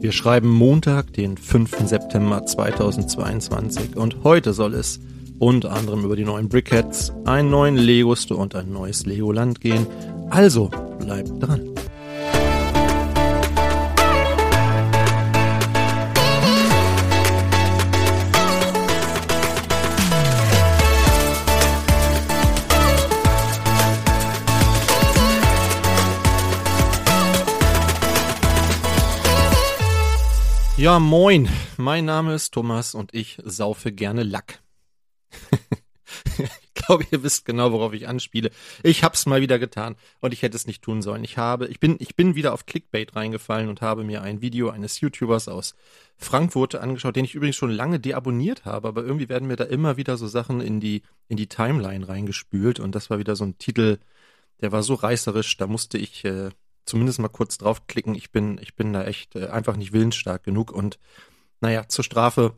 Wir 0.00 0.12
schreiben 0.12 0.48
Montag, 0.48 1.12
den 1.12 1.36
5. 1.36 1.86
September 1.86 2.46
2022 2.46 3.98
und 3.98 4.24
heute 4.24 4.54
soll 4.54 4.72
es 4.72 4.98
unter 5.38 5.72
anderem 5.72 6.06
über 6.06 6.16
die 6.16 6.24
neuen 6.24 6.48
Brickheads, 6.48 7.12
einen 7.26 7.50
neuen 7.50 7.76
Lego 7.76 8.16
Store 8.16 8.40
und 8.40 8.54
ein 8.54 8.72
neues 8.72 9.04
Legoland 9.04 9.60
gehen. 9.60 9.86
Also 10.30 10.70
bleibt 11.00 11.30
dran. 11.42 11.68
Ja, 30.80 30.98
moin. 30.98 31.46
Mein 31.76 32.06
Name 32.06 32.32
ist 32.32 32.54
Thomas 32.54 32.94
und 32.94 33.12
ich 33.12 33.36
saufe 33.44 33.92
gerne 33.92 34.22
Lack. 34.22 34.62
ich 36.38 36.72
glaube, 36.72 37.04
ihr 37.10 37.22
wisst 37.22 37.44
genau, 37.44 37.72
worauf 37.72 37.92
ich 37.92 38.08
anspiele. 38.08 38.50
Ich 38.82 39.04
hab's 39.04 39.26
mal 39.26 39.42
wieder 39.42 39.58
getan 39.58 39.96
und 40.20 40.32
ich 40.32 40.40
hätte 40.40 40.56
es 40.56 40.66
nicht 40.66 40.80
tun 40.80 41.02
sollen. 41.02 41.22
Ich 41.22 41.36
habe, 41.36 41.66
ich 41.66 41.80
bin, 41.80 41.96
ich 41.98 42.16
bin 42.16 42.34
wieder 42.34 42.54
auf 42.54 42.64
Clickbait 42.64 43.14
reingefallen 43.14 43.68
und 43.68 43.82
habe 43.82 44.04
mir 44.04 44.22
ein 44.22 44.40
Video 44.40 44.70
eines 44.70 44.98
YouTubers 45.00 45.48
aus 45.48 45.74
Frankfurt 46.16 46.76
angeschaut, 46.76 47.14
den 47.14 47.26
ich 47.26 47.34
übrigens 47.34 47.56
schon 47.56 47.70
lange 47.70 48.00
deabonniert 48.00 48.64
habe, 48.64 48.88
aber 48.88 49.04
irgendwie 49.04 49.28
werden 49.28 49.48
mir 49.48 49.56
da 49.56 49.64
immer 49.64 49.98
wieder 49.98 50.16
so 50.16 50.28
Sachen 50.28 50.62
in 50.62 50.80
die, 50.80 51.02
in 51.28 51.36
die 51.36 51.48
Timeline 51.48 52.08
reingespült 52.08 52.80
und 52.80 52.94
das 52.94 53.10
war 53.10 53.18
wieder 53.18 53.36
so 53.36 53.44
ein 53.44 53.58
Titel, 53.58 53.98
der 54.62 54.72
war 54.72 54.82
so 54.82 54.94
reißerisch, 54.94 55.58
da 55.58 55.66
musste 55.66 55.98
ich, 55.98 56.24
äh, 56.24 56.48
zumindest 56.84 57.18
mal 57.18 57.28
kurz 57.28 57.58
draufklicken. 57.58 58.14
Ich 58.14 58.32
bin, 58.32 58.58
ich 58.58 58.74
bin 58.74 58.92
da 58.92 59.04
echt 59.04 59.36
äh, 59.36 59.48
einfach 59.48 59.76
nicht 59.76 59.92
willensstark 59.92 60.42
genug. 60.42 60.72
Und 60.72 60.98
naja, 61.60 61.88
zur 61.88 62.04
Strafe 62.04 62.54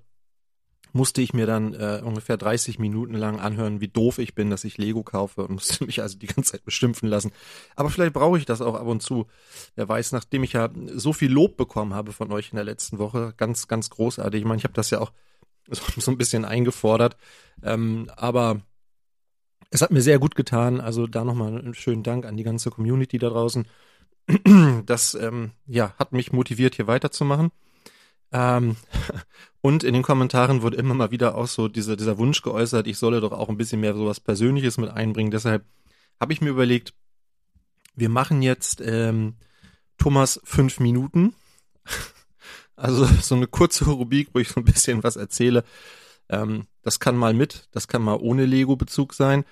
musste 0.92 1.22
ich 1.22 1.32
mir 1.32 1.46
dann 1.46 1.74
äh, 1.74 2.02
ungefähr 2.04 2.36
30 2.36 2.78
Minuten 2.78 3.14
lang 3.14 3.40
anhören, 3.40 3.80
wie 3.80 3.88
doof 3.88 4.18
ich 4.18 4.34
bin, 4.34 4.50
dass 4.50 4.64
ich 4.64 4.78
Lego 4.78 5.02
kaufe 5.02 5.42
und 5.42 5.50
musste 5.54 5.84
mich 5.84 6.02
also 6.02 6.18
die 6.18 6.26
ganze 6.26 6.52
Zeit 6.52 6.64
beschimpfen 6.64 7.08
lassen. 7.08 7.32
Aber 7.76 7.90
vielleicht 7.90 8.12
brauche 8.12 8.38
ich 8.38 8.44
das 8.44 8.60
auch 8.60 8.74
ab 8.74 8.86
und 8.86 9.02
zu. 9.02 9.26
Wer 9.74 9.88
weiß, 9.88 10.12
nachdem 10.12 10.44
ich 10.44 10.52
ja 10.52 10.68
so 10.94 11.12
viel 11.12 11.32
Lob 11.32 11.56
bekommen 11.56 11.94
habe 11.94 12.12
von 12.12 12.30
euch 12.32 12.50
in 12.52 12.56
der 12.56 12.64
letzten 12.64 12.98
Woche, 12.98 13.34
ganz, 13.36 13.68
ganz 13.68 13.90
großartig. 13.90 14.40
Ich 14.40 14.46
meine, 14.46 14.58
ich 14.58 14.64
habe 14.64 14.74
das 14.74 14.90
ja 14.90 15.00
auch 15.00 15.12
so, 15.68 15.82
so 15.98 16.10
ein 16.10 16.18
bisschen 16.18 16.44
eingefordert. 16.44 17.16
Ähm, 17.62 18.10
aber 18.16 18.60
es 19.70 19.80
hat 19.80 19.90
mir 19.90 20.02
sehr 20.02 20.18
gut 20.18 20.34
getan. 20.34 20.80
Also 20.80 21.06
da 21.06 21.24
nochmal 21.24 21.58
einen 21.58 21.74
schönen 21.74 22.02
Dank 22.02 22.26
an 22.26 22.36
die 22.36 22.42
ganze 22.42 22.70
Community 22.70 23.18
da 23.18 23.30
draußen. 23.30 23.66
Das 24.86 25.14
ähm, 25.14 25.52
ja, 25.66 25.94
hat 25.98 26.12
mich 26.12 26.32
motiviert, 26.32 26.74
hier 26.74 26.86
weiterzumachen. 26.86 27.50
Ähm, 28.32 28.76
und 29.60 29.84
in 29.84 29.94
den 29.94 30.02
Kommentaren 30.02 30.62
wurde 30.62 30.76
immer 30.76 30.94
mal 30.94 31.10
wieder 31.10 31.36
auch 31.36 31.46
so 31.46 31.68
diese, 31.68 31.96
dieser 31.96 32.18
Wunsch 32.18 32.42
geäußert, 32.42 32.86
ich 32.86 32.98
solle 32.98 33.20
doch 33.20 33.32
auch 33.32 33.48
ein 33.48 33.56
bisschen 33.56 33.80
mehr 33.80 33.94
sowas 33.94 34.20
Persönliches 34.20 34.78
mit 34.78 34.90
einbringen. 34.90 35.30
Deshalb 35.30 35.64
habe 36.20 36.32
ich 36.32 36.40
mir 36.40 36.50
überlegt, 36.50 36.94
wir 37.94 38.08
machen 38.08 38.42
jetzt 38.42 38.80
ähm, 38.80 39.34
Thomas 39.98 40.40
fünf 40.44 40.80
Minuten. 40.80 41.34
Also 42.74 43.04
so 43.20 43.36
eine 43.36 43.46
kurze 43.46 43.84
Rubrik, 43.84 44.30
wo 44.32 44.40
ich 44.40 44.48
so 44.48 44.60
ein 44.60 44.64
bisschen 44.64 45.04
was 45.04 45.14
erzähle. 45.14 45.62
Ähm, 46.28 46.66
das 46.82 46.98
kann 46.98 47.16
mal 47.16 47.34
mit, 47.34 47.68
das 47.70 47.86
kann 47.86 48.02
mal 48.02 48.16
ohne 48.16 48.44
Lego-Bezug 48.44 49.14
sein. 49.14 49.44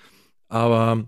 Aber 0.49 1.05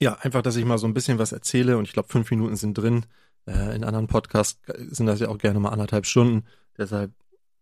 ja, 0.00 0.14
einfach, 0.14 0.42
dass 0.42 0.56
ich 0.56 0.64
mal 0.64 0.78
so 0.78 0.86
ein 0.86 0.94
bisschen 0.94 1.18
was 1.18 1.32
erzähle 1.32 1.76
und 1.76 1.84
ich 1.84 1.92
glaube, 1.92 2.08
fünf 2.08 2.30
Minuten 2.30 2.56
sind 2.56 2.74
drin. 2.74 3.06
Äh, 3.46 3.74
in 3.74 3.84
anderen 3.84 4.06
Podcasts 4.06 4.60
sind 4.76 5.06
das 5.06 5.20
ja 5.20 5.28
auch 5.28 5.38
gerne 5.38 5.60
mal 5.60 5.70
anderthalb 5.70 6.06
Stunden. 6.06 6.44
Deshalb 6.76 7.12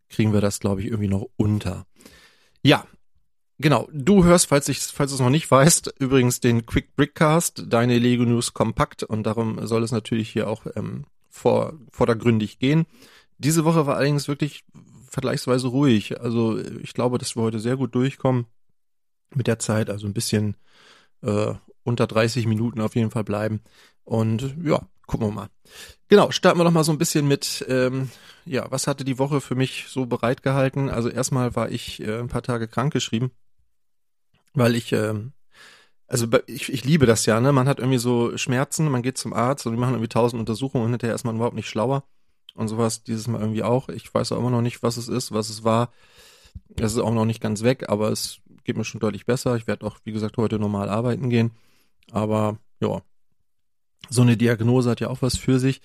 kriegen 0.08 0.32
wir 0.32 0.40
das, 0.40 0.60
glaube 0.60 0.82
ich, 0.82 0.88
irgendwie 0.88 1.08
noch 1.08 1.26
unter. 1.36 1.86
Ja, 2.62 2.86
genau. 3.58 3.88
Du 3.92 4.24
hörst, 4.24 4.48
falls 4.48 4.68
ich, 4.68 4.80
falls 4.80 5.10
du 5.10 5.16
es 5.16 5.20
noch 5.20 5.30
nicht 5.30 5.50
weißt, 5.50 5.94
übrigens 5.98 6.40
den 6.40 6.66
Quick 6.66 6.94
Brickcast, 6.94 7.64
deine 7.68 7.98
Lego 7.98 8.24
News 8.24 8.52
kompakt 8.52 9.02
und 9.02 9.24
darum 9.24 9.66
soll 9.66 9.82
es 9.82 9.92
natürlich 9.92 10.28
hier 10.30 10.48
auch 10.48 10.66
ähm, 10.76 11.06
vor, 11.28 11.74
vordergründig 11.90 12.58
gehen. 12.58 12.86
Diese 13.38 13.64
Woche 13.64 13.86
war 13.86 13.96
allerdings 13.96 14.28
wirklich 14.28 14.64
vergleichsweise 15.08 15.68
ruhig. 15.68 16.20
Also 16.20 16.58
ich 16.58 16.92
glaube, 16.92 17.18
dass 17.18 17.36
wir 17.36 17.42
heute 17.42 17.60
sehr 17.60 17.76
gut 17.76 17.94
durchkommen 17.94 18.46
mit 19.34 19.46
der 19.46 19.58
Zeit. 19.58 19.90
Also 19.90 20.06
ein 20.06 20.14
bisschen 20.14 20.56
äh, 21.22 21.54
unter 21.86 22.06
30 22.06 22.46
Minuten 22.46 22.80
auf 22.80 22.94
jeden 22.94 23.10
Fall 23.10 23.24
bleiben. 23.24 23.60
Und 24.04 24.56
ja, 24.62 24.86
gucken 25.06 25.28
wir 25.28 25.32
mal. 25.32 25.48
Genau, 26.08 26.30
starten 26.30 26.58
wir 26.58 26.64
noch 26.64 26.72
mal 26.72 26.84
so 26.84 26.92
ein 26.92 26.98
bisschen 26.98 27.26
mit, 27.26 27.64
ähm, 27.68 28.10
ja, 28.44 28.70
was 28.70 28.86
hatte 28.86 29.04
die 29.04 29.18
Woche 29.18 29.40
für 29.40 29.54
mich 29.54 29.86
so 29.88 30.06
bereitgehalten? 30.06 30.90
Also 30.90 31.08
erstmal 31.08 31.56
war 31.56 31.70
ich 31.70 32.00
äh, 32.00 32.18
ein 32.18 32.28
paar 32.28 32.42
Tage 32.42 32.68
krank 32.68 32.92
geschrieben, 32.92 33.30
weil 34.54 34.74
ich, 34.74 34.92
ähm, 34.92 35.32
also 36.08 36.26
ich, 36.46 36.72
ich 36.72 36.84
liebe 36.84 37.06
das 37.06 37.26
ja, 37.26 37.40
ne? 37.40 37.52
Man 37.52 37.68
hat 37.68 37.78
irgendwie 37.78 37.98
so 37.98 38.36
Schmerzen, 38.36 38.88
man 38.90 39.02
geht 39.02 39.18
zum 39.18 39.32
Arzt 39.32 39.66
und 39.66 39.72
die 39.72 39.78
machen 39.78 39.94
irgendwie 39.94 40.08
tausend 40.08 40.38
Untersuchungen 40.38 40.84
und 40.84 40.90
hinterher 40.90 41.14
ist 41.14 41.24
man 41.24 41.36
überhaupt 41.36 41.56
nicht 41.56 41.68
schlauer. 41.68 42.04
Und 42.54 42.68
sowas 42.68 43.02
dieses 43.02 43.28
Mal 43.28 43.40
irgendwie 43.40 43.62
auch. 43.62 43.90
Ich 43.90 44.12
weiß 44.14 44.32
auch 44.32 44.38
immer 44.38 44.50
noch 44.50 44.62
nicht, 44.62 44.82
was 44.82 44.96
es 44.96 45.08
ist, 45.08 45.32
was 45.32 45.50
es 45.50 45.62
war. 45.62 45.92
Es 46.76 46.92
ist 46.92 47.00
auch 47.00 47.12
noch 47.12 47.26
nicht 47.26 47.42
ganz 47.42 47.62
weg, 47.62 47.88
aber 47.88 48.10
es 48.10 48.40
geht 48.64 48.76
mir 48.78 48.84
schon 48.84 49.00
deutlich 49.00 49.26
besser. 49.26 49.56
Ich 49.56 49.66
werde 49.66 49.86
auch, 49.86 49.98
wie 50.04 50.12
gesagt, 50.12 50.38
heute 50.38 50.58
normal 50.58 50.88
arbeiten 50.88 51.28
gehen. 51.28 51.50
Aber 52.12 52.58
ja, 52.80 53.02
so 54.08 54.22
eine 54.22 54.36
Diagnose 54.36 54.90
hat 54.90 55.00
ja 55.00 55.08
auch 55.08 55.22
was 55.22 55.36
für 55.36 55.58
sich. 55.58 55.80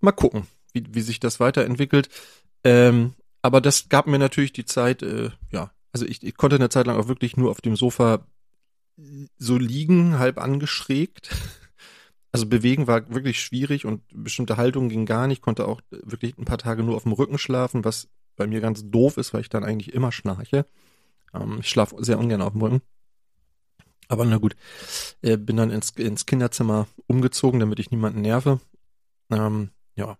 Mal 0.00 0.12
gucken, 0.12 0.46
wie, 0.72 0.84
wie 0.90 1.00
sich 1.00 1.20
das 1.20 1.40
weiterentwickelt. 1.40 2.08
Ähm, 2.64 3.14
aber 3.42 3.60
das 3.60 3.88
gab 3.88 4.06
mir 4.06 4.18
natürlich 4.18 4.52
die 4.52 4.64
Zeit, 4.64 5.02
äh, 5.02 5.30
ja, 5.52 5.70
also 5.92 6.06
ich, 6.06 6.22
ich 6.22 6.36
konnte 6.36 6.56
eine 6.56 6.68
Zeit 6.68 6.86
lang 6.86 6.96
auch 6.96 7.08
wirklich 7.08 7.36
nur 7.36 7.50
auf 7.50 7.60
dem 7.60 7.76
Sofa 7.76 8.26
so 9.38 9.56
liegen, 9.56 10.18
halb 10.18 10.38
angeschrägt. 10.38 11.30
Also 12.30 12.44
bewegen 12.44 12.86
war 12.86 13.08
wirklich 13.08 13.40
schwierig 13.40 13.86
und 13.86 14.02
bestimmte 14.12 14.58
Haltungen 14.58 14.90
ging 14.90 15.06
gar 15.06 15.26
nicht. 15.26 15.40
Konnte 15.40 15.66
auch 15.66 15.80
wirklich 15.90 16.36
ein 16.36 16.44
paar 16.44 16.58
Tage 16.58 16.82
nur 16.82 16.94
auf 16.94 17.04
dem 17.04 17.12
Rücken 17.12 17.38
schlafen, 17.38 17.86
was 17.86 18.10
bei 18.36 18.46
mir 18.46 18.60
ganz 18.60 18.82
doof 18.84 19.16
ist, 19.16 19.32
weil 19.32 19.40
ich 19.40 19.48
dann 19.48 19.64
eigentlich 19.64 19.94
immer 19.94 20.12
schnarche. 20.12 20.66
Ähm, 21.32 21.60
ich 21.60 21.70
schlafe 21.70 21.96
sehr 22.04 22.18
ungern 22.18 22.42
auf 22.42 22.52
dem 22.52 22.60
Rücken. 22.60 22.82
Aber 24.08 24.24
na 24.24 24.38
gut, 24.38 24.56
äh, 25.22 25.36
bin 25.36 25.56
dann 25.56 25.70
ins, 25.70 25.90
ins 25.90 26.26
Kinderzimmer 26.26 26.86
umgezogen, 27.06 27.60
damit 27.60 27.78
ich 27.78 27.90
niemanden 27.90 28.22
nerve. 28.22 28.60
Ähm, 29.30 29.70
ja, 29.94 30.16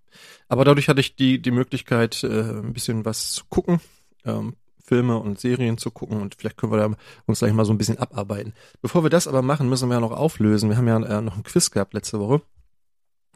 aber 0.49 0.65
dadurch 0.65 0.89
hatte 0.89 1.01
ich 1.01 1.17
die, 1.17 1.41
die 1.41 1.51
Möglichkeit, 1.51 2.23
äh, 2.23 2.43
ein 2.43 2.73
bisschen 2.73 3.05
was 3.05 3.33
zu 3.33 3.45
gucken, 3.49 3.81
ähm, 4.25 4.57
Filme 4.85 5.19
und 5.19 5.39
Serien 5.39 5.79
zu 5.79 5.91
gucken 5.91 6.21
und 6.21 6.35
vielleicht 6.35 6.57
können 6.57 6.73
wir 6.73 6.79
da 6.79 6.97
uns 7.27 7.39
gleich 7.39 7.53
mal 7.53 7.65
so 7.65 7.73
ein 7.73 7.79
bisschen 7.79 7.99
abarbeiten. 7.99 8.55
Bevor 8.83 9.03
wir 9.05 9.11
das 9.11 9.29
aber 9.29 9.43
machen, 9.43 9.69
müssen 9.69 9.89
wir 9.89 9.95
ja 9.95 10.01
noch 10.01 10.13
auflösen. 10.13 10.71
Wir 10.71 10.77
haben 10.77 10.89
ja 10.89 11.19
äh, 11.19 11.23
noch 11.23 11.37
ein 11.37 11.43
Quiz 11.43 11.71
gehabt 11.71 11.95
letzte 11.95 12.19
Woche. 12.19 12.43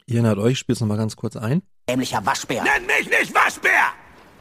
Ihr 0.07 0.17
erinnert 0.17 0.39
euch, 0.39 0.53
ich 0.53 0.59
spiele 0.59 0.75
es 0.75 0.81
nochmal 0.81 0.99
ganz 0.99 1.17
kurz 1.17 1.37
ein. 1.37 1.63
Dämlicher 1.89 2.25
Waschbär. 2.27 2.65
Nenn 2.65 2.87
mich 2.87 3.09
nicht 3.09 3.35
Waschbär! 3.35 3.93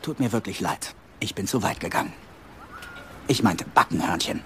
Tut 0.02 0.20
mir 0.20 0.32
wirklich 0.32 0.60
leid. 0.60 0.96
Ich 1.20 1.36
bin 1.36 1.46
zu 1.46 1.62
weit 1.62 1.80
gegangen. 1.80 2.14
Ich 3.28 3.44
meinte 3.44 3.66
Backenhörnchen. 3.66 4.42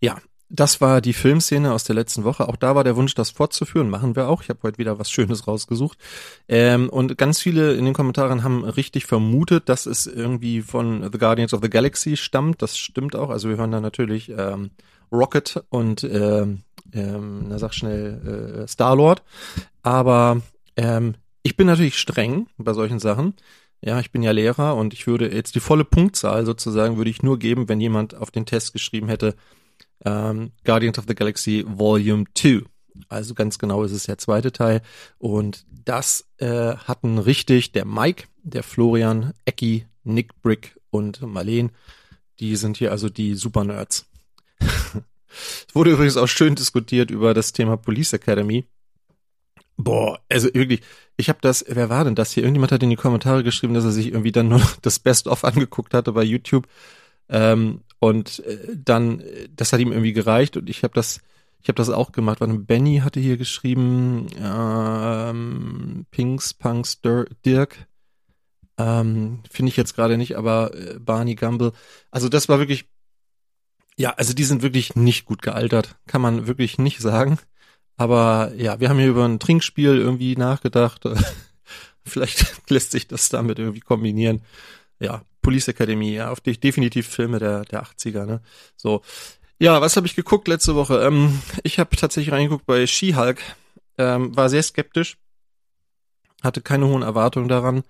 Ja, 0.00 0.18
das 0.48 0.80
war 0.80 1.00
die 1.00 1.12
Filmszene 1.12 1.72
aus 1.72 1.84
der 1.84 1.94
letzten 1.94 2.24
Woche. 2.24 2.48
Auch 2.48 2.56
da 2.56 2.74
war 2.74 2.84
der 2.84 2.96
Wunsch, 2.96 3.14
das 3.14 3.30
fortzuführen. 3.30 3.90
Machen 3.90 4.14
wir 4.14 4.28
auch. 4.28 4.42
Ich 4.42 4.48
habe 4.48 4.60
heute 4.62 4.78
wieder 4.78 4.98
was 4.98 5.10
Schönes 5.10 5.48
rausgesucht. 5.48 5.98
Ähm, 6.48 6.88
und 6.88 7.16
ganz 7.18 7.40
viele 7.40 7.74
in 7.74 7.84
den 7.84 7.94
Kommentaren 7.94 8.44
haben 8.44 8.64
richtig 8.64 9.06
vermutet, 9.06 9.68
dass 9.68 9.86
es 9.86 10.06
irgendwie 10.06 10.62
von 10.62 11.10
The 11.10 11.18
Guardians 11.18 11.54
of 11.54 11.60
the 11.62 11.70
Galaxy 11.70 12.16
stammt. 12.16 12.62
Das 12.62 12.78
stimmt 12.78 13.16
auch. 13.16 13.30
Also 13.30 13.48
wir 13.48 13.56
hören 13.56 13.72
da 13.72 13.80
natürlich 13.80 14.30
ähm, 14.30 14.70
Rocket 15.10 15.64
und 15.70 16.04
ähm, 16.04 16.62
ähm, 16.92 17.46
na 17.48 17.58
sag 17.58 17.74
schnell 17.74 18.62
äh, 18.64 18.68
Star-Lord. 18.68 19.22
Aber 19.82 20.40
ähm, 20.76 21.14
ich 21.42 21.56
bin 21.56 21.66
natürlich 21.66 21.98
streng 21.98 22.46
bei 22.58 22.72
solchen 22.72 22.98
Sachen. 22.98 23.34
Ja, 23.80 24.00
ich 24.00 24.10
bin 24.10 24.22
ja 24.22 24.30
Lehrer 24.30 24.76
und 24.76 24.94
ich 24.94 25.06
würde 25.06 25.30
jetzt 25.30 25.54
die 25.54 25.60
volle 25.60 25.84
Punktzahl 25.84 26.46
sozusagen 26.46 26.96
würde 26.96 27.10
ich 27.10 27.22
nur 27.22 27.38
geben, 27.38 27.68
wenn 27.68 27.80
jemand 27.80 28.14
auf 28.14 28.30
den 28.30 28.46
Test 28.46 28.72
geschrieben 28.72 29.08
hätte, 29.08 29.34
ähm, 30.04 30.52
Guardians 30.64 30.98
of 30.98 31.04
the 31.08 31.14
Galaxy 31.14 31.64
Volume 31.66 32.24
2. 32.34 32.62
Also 33.08 33.34
ganz 33.34 33.58
genau 33.58 33.82
ist 33.82 33.92
es 33.92 34.04
der 34.04 34.18
zweite 34.18 34.52
Teil. 34.52 34.82
Und 35.18 35.64
das 35.84 36.28
äh, 36.38 36.76
hatten 36.76 37.18
richtig 37.18 37.72
der 37.72 37.84
Mike, 37.84 38.24
der 38.42 38.62
Florian, 38.62 39.32
Ecki, 39.44 39.86
Nick 40.04 40.40
Brick 40.42 40.78
und 40.90 41.22
Marleen. 41.22 41.70
Die 42.40 42.56
sind 42.56 42.76
hier 42.76 42.90
also 42.90 43.08
die 43.08 43.34
Super 43.34 43.64
Nerds. 43.64 44.06
es 44.60 45.74
wurde 45.74 45.92
übrigens 45.92 46.16
auch 46.16 46.28
schön 46.28 46.54
diskutiert 46.54 47.10
über 47.10 47.34
das 47.34 47.52
Thema 47.52 47.76
Police 47.76 48.12
Academy. 48.12 48.64
Boah, 49.76 50.20
also 50.30 50.52
wirklich, 50.54 50.82
ich 51.16 51.28
habe 51.28 51.40
das, 51.42 51.64
wer 51.66 51.88
war 51.88 52.04
denn 52.04 52.14
das 52.14 52.32
hier? 52.32 52.44
Irgendjemand 52.44 52.70
hat 52.70 52.82
in 52.82 52.90
die 52.90 52.96
Kommentare 52.96 53.42
geschrieben, 53.42 53.74
dass 53.74 53.84
er 53.84 53.90
sich 53.90 54.08
irgendwie 54.08 54.30
dann 54.30 54.48
nur 54.48 54.62
das 54.82 55.00
Best-of 55.00 55.44
angeguckt 55.44 55.94
hatte 55.94 56.12
bei 56.12 56.22
YouTube. 56.22 56.68
Ähm, 57.28 57.80
und 58.04 58.40
äh, 58.40 58.76
dann, 58.76 59.22
das 59.56 59.72
hat 59.72 59.80
ihm 59.80 59.90
irgendwie 59.90 60.12
gereicht 60.12 60.58
und 60.58 60.68
ich 60.68 60.82
habe 60.82 60.92
das, 60.92 61.22
ich 61.62 61.68
habe 61.68 61.76
das 61.76 61.88
auch 61.88 62.12
gemacht. 62.12 62.42
Weil 62.42 62.58
Benny 62.58 62.98
hatte 62.98 63.18
hier 63.18 63.38
geschrieben, 63.38 64.26
ähm, 64.38 66.04
Pinks, 66.10 66.52
Punks, 66.52 67.00
Dirk. 67.00 67.86
Ähm, 68.76 69.42
Finde 69.50 69.70
ich 69.70 69.78
jetzt 69.78 69.94
gerade 69.94 70.18
nicht, 70.18 70.36
aber 70.36 70.74
äh, 70.74 70.98
Barney 70.98 71.34
Gumble. 71.34 71.72
Also 72.10 72.28
das 72.28 72.50
war 72.50 72.58
wirklich, 72.58 72.90
ja, 73.96 74.10
also 74.10 74.34
die 74.34 74.44
sind 74.44 74.60
wirklich 74.60 74.96
nicht 74.96 75.24
gut 75.24 75.40
gealtert. 75.40 75.96
Kann 76.06 76.20
man 76.20 76.46
wirklich 76.46 76.76
nicht 76.76 77.00
sagen. 77.00 77.38
Aber 77.96 78.52
ja, 78.54 78.80
wir 78.80 78.90
haben 78.90 78.98
hier 78.98 79.08
über 79.08 79.24
ein 79.24 79.40
Trinkspiel 79.40 79.96
irgendwie 79.96 80.36
nachgedacht. 80.36 81.04
Vielleicht 82.04 82.60
lässt 82.68 82.90
sich 82.90 83.08
das 83.08 83.30
damit 83.30 83.58
irgendwie 83.58 83.80
kombinieren. 83.80 84.42
Ja, 85.00 85.22
Police 85.44 85.68
Academy, 85.68 86.14
ja, 86.14 86.30
auf 86.30 86.40
dich 86.40 86.58
definitiv 86.58 87.06
Filme 87.06 87.38
der, 87.38 87.64
der 87.66 87.84
80er, 87.84 88.24
ne? 88.24 88.40
So. 88.76 89.02
Ja, 89.60 89.80
was 89.80 89.96
habe 89.96 90.06
ich 90.06 90.16
geguckt 90.16 90.48
letzte 90.48 90.74
Woche? 90.74 91.00
Ähm, 91.02 91.40
ich 91.62 91.78
habe 91.78 91.94
tatsächlich 91.94 92.32
reingeguckt 92.32 92.66
bei 92.66 92.86
She-Hulk. 92.86 93.40
Ähm, 93.98 94.34
war 94.36 94.48
sehr 94.48 94.62
skeptisch. 94.62 95.16
Hatte 96.42 96.60
keine 96.60 96.88
hohen 96.88 97.02
Erwartungen 97.02 97.48
daran. 97.48 97.84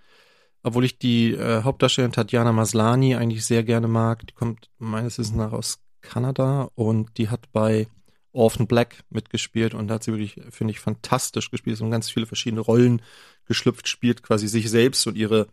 Obwohl 0.63 0.85
ich 0.85 0.99
die 0.99 1.33
äh, 1.33 1.63
Hauptdarstellerin 1.63 2.13
Tatjana 2.13 2.53
Maslani 2.53 3.15
eigentlich 3.15 3.47
sehr 3.47 3.63
gerne 3.63 3.89
mag. 3.89 4.27
Die 4.27 4.35
kommt 4.35 4.69
meines 4.79 5.19
Wissens 5.19 5.37
nach 5.37 5.53
aus 5.53 5.79
Kanada 6.03 6.71
und 6.75 7.17
die 7.19 7.31
hat 7.31 7.51
bei 7.53 7.87
Orphan 8.33 8.67
Black 8.67 9.05
mitgespielt 9.11 9.75
und 9.75 9.89
da 9.89 9.95
hat 9.95 10.05
sie 10.05 10.13
wirklich, 10.13 10.41
finde 10.51 10.73
ich, 10.73 10.81
fantastisch 10.81 11.51
gespielt. 11.51 11.77
So 11.77 11.89
ganz 11.89 12.11
viele 12.11 12.27
verschiedene 12.27 12.61
Rollen 12.61 13.01
geschlüpft, 13.47 13.89
spielt 13.89 14.23
quasi 14.23 14.49
sich 14.49 14.69
selbst 14.69 15.07
und 15.07 15.17
ihre 15.17 15.47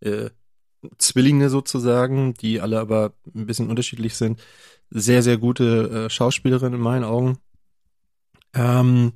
äh, 0.00 0.30
Zwillinge 0.98 1.50
sozusagen, 1.50 2.34
die 2.34 2.60
alle 2.60 2.80
aber 2.80 3.12
ein 3.34 3.46
bisschen 3.46 3.68
unterschiedlich 3.68 4.16
sind. 4.16 4.40
Sehr, 4.90 5.22
sehr 5.22 5.38
gute 5.38 6.06
äh, 6.06 6.10
Schauspielerin 6.10 6.74
in 6.74 6.80
meinen 6.80 7.04
Augen. 7.04 7.38
Ähm, 8.54 9.12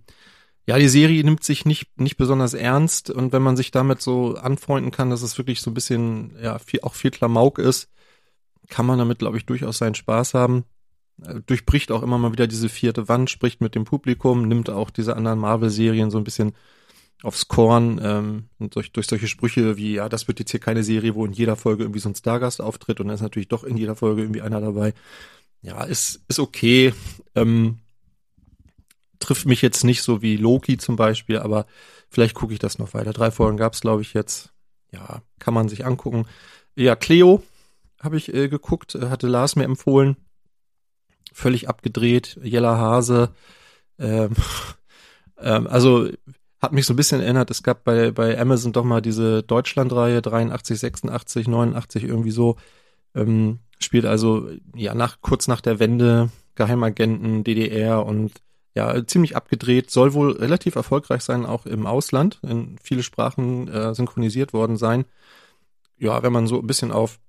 ja, 0.67 0.79
die 0.79 0.89
Serie 0.89 1.23
nimmt 1.25 1.45
sich 1.45 1.65
nicht, 1.67 1.99
nicht 2.01 2.17
besonders 2.17 2.55
ernst 2.55 3.11
und 3.11 3.33
wenn 3.33 3.43
man 3.43 3.57
sich 3.57 3.71
damit 3.71 4.01
so 4.01 4.35
anfreunden 4.35 4.93
kann, 4.93 5.11
dass 5.11 5.23
es 5.23 5.37
wirklich 5.37 5.61
so 5.61 5.71
ein 5.71 5.75
bisschen, 5.75 6.37
ja, 6.41 6.59
viel, 6.59 6.81
auch 6.83 6.95
viel 6.95 7.11
Klamauk 7.11 7.59
ist, 7.59 7.91
kann 8.69 8.87
man 8.87 8.99
damit, 8.99 9.19
glaube 9.19 9.37
ich, 9.37 9.47
durchaus 9.47 9.79
seinen 9.79 9.95
Spaß 9.95 10.35
haben. 10.35 10.65
Äh, 11.23 11.41
durchbricht 11.47 11.93
auch 11.93 12.03
immer 12.03 12.19
mal 12.19 12.33
wieder 12.33 12.47
diese 12.47 12.69
vierte 12.69 13.09
Wand, 13.09 13.31
spricht 13.31 13.61
mit 13.61 13.75
dem 13.75 13.85
Publikum, 13.85 14.49
nimmt 14.49 14.71
auch 14.71 14.91
diese 14.91 15.17
anderen 15.17 15.39
Marvel-Serien 15.39 16.11
so 16.11 16.19
ein 16.19 16.25
bisschen 16.25 16.55
aufs 17.25 17.49
Korn 17.49 18.01
ähm, 18.03 18.49
durch, 18.59 18.93
durch 18.93 19.07
solche 19.07 19.29
Sprüche 19.29 19.77
wie, 19.77 19.95
ja, 19.95 20.09
das 20.09 20.29
wird 20.29 20.39
jetzt 20.39 20.51
hier 20.51 20.61
keine 20.61 20.85
Serie, 20.85 21.15
wo 21.15 21.25
in 21.25 21.33
jeder 21.33 21.57
Folge 21.57 21.85
irgendwie 21.85 22.01
so 22.01 22.09
ein 22.09 22.15
Stargast 22.15 22.61
auftritt 22.61 23.01
und 23.01 23.09
dann 23.09 23.15
ist 23.15 23.23
natürlich 23.23 23.49
doch 23.49 23.65
in 23.65 23.77
jeder 23.77 23.97
Folge 23.97 24.23
irgendwie 24.23 24.43
einer 24.43 24.61
dabei. 24.61 24.95
Ja, 25.63 25.83
ist, 25.85 26.23
ist 26.29 26.39
okay. 26.39 26.93
Ähm, 27.35 27.79
trifft 29.19 29.47
mich 29.47 29.63
jetzt 29.63 29.85
nicht 29.85 30.03
so 30.03 30.21
wie 30.21 30.37
Loki 30.37 30.77
zum 30.77 30.97
Beispiel, 30.97 31.39
aber 31.39 31.67
vielleicht 32.11 32.35
gucke 32.35 32.53
ich 32.53 32.59
das 32.59 32.79
noch 32.79 32.95
weiter. 32.95 33.13
Drei 33.13 33.31
Folgen 33.31 33.57
gab 33.57 33.73
es, 33.73 33.81
glaube 33.81 34.03
ich, 34.03 34.13
jetzt. 34.13 34.53
Ja, 34.93 35.23
kann 35.39 35.55
man 35.55 35.69
sich 35.69 35.87
angucken. 35.87 36.27
Ja, 36.77 36.95
Cleo 36.95 37.43
habe 38.01 38.17
ich 38.17 38.33
äh, 38.33 38.49
geguckt, 38.49 38.95
äh, 38.95 39.09
hatte 39.09 39.27
Lars 39.27 39.57
mir 39.57 39.65
empfohlen 39.65 40.17
völlig 41.35 41.69
abgedreht, 41.69 42.39
Jella 42.43 42.79
Hase. 42.79 43.35
Ähm, 43.99 44.35
ähm, 45.39 45.67
also 45.67 46.09
hat 46.65 46.73
mich 46.73 46.87
so 46.87 46.95
ein 46.95 46.97
bisschen 46.97 47.21
erinnert, 47.21 47.51
es 47.51 47.63
gab 47.63 47.85
bei, 47.85 48.11
bei 48.11 48.39
Amazon 48.39 48.73
doch 48.73 48.85
mal 48.85 49.01
diese 49.01 49.43
Deutschlandreihe 49.43 50.23
83, 50.23 50.79
86, 50.79 51.47
89 51.47 52.05
irgendwie 52.05 52.31
so. 52.31 52.57
Ähm, 53.15 53.61
spielt 53.79 54.07
also 54.07 54.49
ja 54.75 54.95
nach 54.95 55.21
kurz 55.21 55.47
nach 55.47 55.61
der 55.61 55.79
Wende 55.79 56.31
Geheimagenten 56.55 57.45
DDR 57.45 58.05
und 58.05 58.33
ja 58.75 59.07
ziemlich 59.07 59.37
abgedreht, 59.37 59.91
soll 59.91 60.15
wohl 60.15 60.33
relativ 60.33 60.75
erfolgreich 60.75 61.23
sein 61.23 61.47
auch 61.47 61.67
im 61.67 61.87
Ausland, 61.87 62.41
in 62.43 62.77
viele 62.83 63.03
Sprachen 63.03 63.69
äh, 63.69 63.95
synchronisiert 63.95 64.53
worden 64.53 64.77
sein. 64.77 65.05
Ja, 65.99 66.23
wenn 66.23 66.33
man 66.33 66.47
so 66.47 66.59
ein 66.61 66.67
bisschen 66.67 66.91
auf 66.91 67.21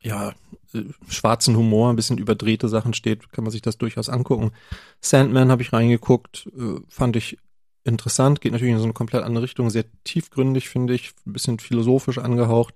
ja, 0.00 0.34
äh, 0.74 0.82
schwarzen 1.08 1.56
Humor, 1.56 1.90
ein 1.90 1.96
bisschen 1.96 2.18
überdrehte 2.18 2.68
Sachen 2.68 2.94
steht, 2.94 3.32
kann 3.32 3.44
man 3.44 3.50
sich 3.50 3.62
das 3.62 3.78
durchaus 3.78 4.08
angucken. 4.08 4.52
Sandman 5.00 5.50
habe 5.50 5.62
ich 5.62 5.72
reingeguckt, 5.72 6.48
äh, 6.56 6.80
fand 6.88 7.16
ich 7.16 7.38
interessant, 7.88 8.40
geht 8.40 8.52
natürlich 8.52 8.74
in 8.74 8.78
so 8.78 8.84
eine 8.84 8.92
komplett 8.92 9.24
andere 9.24 9.44
Richtung, 9.44 9.70
sehr 9.70 9.84
tiefgründig, 10.04 10.68
finde 10.68 10.94
ich, 10.94 11.12
ein 11.26 11.32
bisschen 11.32 11.58
philosophisch 11.58 12.18
angehaucht. 12.18 12.74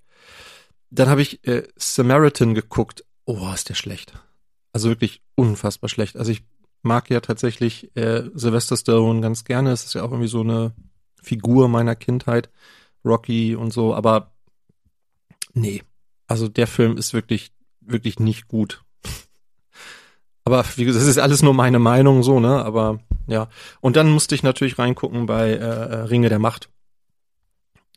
Dann 0.91 1.09
habe 1.09 1.23
ich 1.23 1.47
äh, 1.47 1.63
Samaritan 1.77 2.55
geguckt. 2.55 3.05
Oh, 3.25 3.51
ist 3.55 3.69
der 3.69 3.75
schlecht. 3.75 4.13
Also 4.73 4.89
wirklich 4.89 5.23
unfassbar 5.37 5.89
schlecht. 5.89 6.17
Also 6.17 6.33
ich 6.33 6.43
mag 6.83 7.09
ja 7.11 7.21
tatsächlich 7.21 7.95
äh, 7.97 8.25
Sylvester 8.35 8.77
Stallone 8.77 9.21
ganz 9.21 9.45
gerne. 9.45 9.71
Es 9.71 9.85
ist 9.85 9.95
ja 9.95 10.03
auch 10.03 10.11
irgendwie 10.11 10.29
so 10.29 10.41
eine 10.41 10.73
Figur 11.23 11.69
meiner 11.69 11.95
Kindheit, 11.95 12.51
Rocky 13.05 13.55
und 13.55 13.73
so, 13.73 13.95
aber 13.95 14.33
nee, 15.55 15.83
also 16.27 16.49
der 16.49 16.67
Film 16.67 16.97
ist 16.97 17.15
wirklich, 17.15 17.53
wirklich 17.81 18.19
nicht 18.19 18.49
gut. 18.49 18.85
Aber 20.45 20.65
wie 20.77 20.85
gesagt, 20.85 21.03
das 21.03 21.09
ist 21.09 21.19
alles 21.19 21.43
nur 21.43 21.55
meine 21.55 21.79
Meinung 21.79 22.23
so, 22.23 22.41
ne? 22.41 22.65
Aber 22.65 22.99
ja. 23.33 23.49
Und 23.81 23.97
dann 23.97 24.11
musste 24.11 24.35
ich 24.35 24.43
natürlich 24.43 24.79
reingucken 24.79 25.27
bei 25.27 25.51
äh, 25.51 25.57
äh 25.57 25.95
Ringe 26.03 26.29
der 26.29 26.39
Macht. 26.39 26.69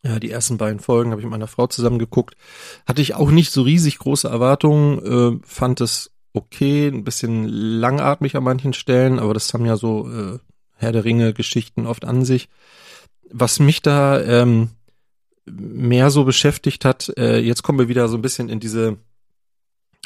Ja, 0.03 0.19
die 0.19 0.29
ersten 0.29 0.57
beiden 0.57 0.79
Folgen 0.79 1.11
habe 1.11 1.21
ich 1.21 1.25
mit 1.25 1.31
meiner 1.31 1.47
Frau 1.47 1.67
zusammen 1.67 1.99
geguckt. 1.99 2.35
Hatte 2.85 3.01
ich 3.01 3.15
auch 3.15 3.31
nicht 3.31 3.51
so 3.51 3.63
riesig 3.63 3.97
große 3.97 4.27
Erwartungen, 4.27 4.99
äh, 5.03 5.39
fand 5.45 5.81
es 5.81 6.11
okay, 6.33 6.87
ein 6.87 7.03
bisschen 7.03 7.47
langatmig 7.47 8.35
an 8.35 8.43
manchen 8.43 8.73
Stellen, 8.73 9.19
aber 9.19 9.33
das 9.33 9.53
haben 9.53 9.65
ja 9.65 9.77
so 9.77 10.09
äh, 10.09 10.39
Herr 10.75 10.91
der 10.91 11.05
Ringe 11.05 11.33
Geschichten 11.33 11.87
oft 11.87 12.05
an 12.05 12.25
sich. 12.25 12.49
Was 13.31 13.59
mich 13.59 13.81
da 13.81 14.21
ähm, 14.21 14.69
mehr 15.45 16.09
so 16.09 16.23
beschäftigt 16.23 16.85
hat. 16.85 17.11
Äh, 17.17 17.39
jetzt 17.39 17.63
kommen 17.63 17.79
wir 17.79 17.87
wieder 17.87 18.07
so 18.07 18.17
ein 18.17 18.21
bisschen 18.21 18.49
in 18.49 18.59
diese 18.59 18.97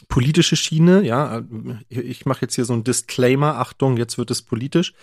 politische 0.07 0.55
Schiene. 0.55 1.03
Ja, 1.03 1.43
ich 1.89 2.25
mache 2.25 2.41
jetzt 2.41 2.55
hier 2.55 2.65
so 2.65 2.73
ein 2.73 2.83
Disclaimer. 2.83 3.57
Achtung, 3.57 3.97
jetzt 3.97 4.17
wird 4.17 4.31
es 4.31 4.41
politisch. 4.41 4.93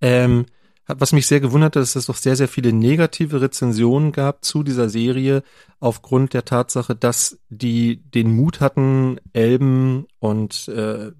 Ähm, 0.00 0.46
was 0.86 1.12
mich 1.12 1.26
sehr 1.26 1.40
gewundert 1.40 1.76
hat, 1.76 1.82
ist, 1.82 1.96
dass 1.96 2.02
es 2.02 2.06
doch 2.06 2.16
sehr, 2.16 2.36
sehr 2.36 2.48
viele 2.48 2.72
negative 2.72 3.40
Rezensionen 3.40 4.12
gab 4.12 4.44
zu 4.44 4.62
dieser 4.62 4.90
Serie 4.90 5.42
aufgrund 5.80 6.34
der 6.34 6.44
Tatsache, 6.44 6.94
dass 6.94 7.38
die 7.48 8.02
den 8.02 8.36
Mut 8.36 8.60
hatten, 8.60 9.18
Elben 9.32 10.06
und 10.18 10.68
äh, 10.68 11.06
äh 11.06 11.12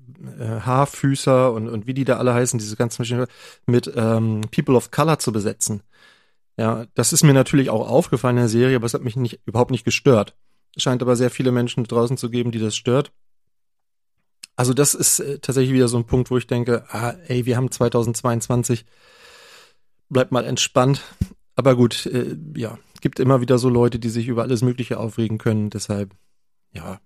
Haarfüßer 0.60 1.52
und, 1.52 1.68
und 1.68 1.86
wie 1.86 1.94
die 1.94 2.04
da 2.04 2.18
alle 2.18 2.34
heißen, 2.34 2.58
diese 2.58 2.76
ganzen 2.76 3.02
Maschinen, 3.02 3.26
mit 3.66 3.90
ähm, 3.96 4.42
People 4.54 4.76
of 4.76 4.90
Color 4.90 5.18
zu 5.18 5.32
besetzen. 5.32 5.82
Ja, 6.58 6.86
das 6.94 7.12
ist 7.12 7.24
mir 7.24 7.32
natürlich 7.34 7.70
auch 7.70 7.88
aufgefallen 7.88 8.36
in 8.36 8.42
der 8.42 8.48
Serie, 8.48 8.76
aber 8.76 8.86
es 8.86 8.94
hat 8.94 9.02
mich 9.02 9.16
nicht, 9.16 9.40
überhaupt 9.46 9.70
nicht 9.70 9.84
gestört. 9.84 10.36
Scheint 10.76 11.02
aber 11.02 11.16
sehr 11.16 11.30
viele 11.30 11.52
Menschen 11.52 11.84
draußen 11.84 12.16
zu 12.16 12.30
geben, 12.30 12.50
die 12.50 12.58
das 12.58 12.76
stört. 12.76 13.12
Also 14.56 14.72
das 14.72 14.94
ist 14.94 15.20
äh, 15.20 15.38
tatsächlich 15.38 15.74
wieder 15.74 15.88
so 15.88 15.96
ein 15.96 16.06
Punkt, 16.06 16.30
wo 16.30 16.38
ich 16.38 16.46
denke, 16.46 16.84
ah, 16.88 17.14
ey, 17.26 17.44
wir 17.46 17.56
haben 17.56 17.70
2022, 17.70 18.84
bleibt 20.08 20.32
mal 20.32 20.44
entspannt. 20.44 21.02
Aber 21.56 21.76
gut, 21.76 22.06
äh, 22.06 22.36
ja, 22.56 22.78
gibt 23.00 23.20
immer 23.20 23.40
wieder 23.40 23.58
so 23.58 23.68
Leute, 23.68 23.98
die 23.98 24.08
sich 24.08 24.28
über 24.28 24.42
alles 24.42 24.62
Mögliche 24.62 24.98
aufregen 24.98 25.38
können. 25.38 25.70
Deshalb, 25.70 26.14
ja. 26.72 27.00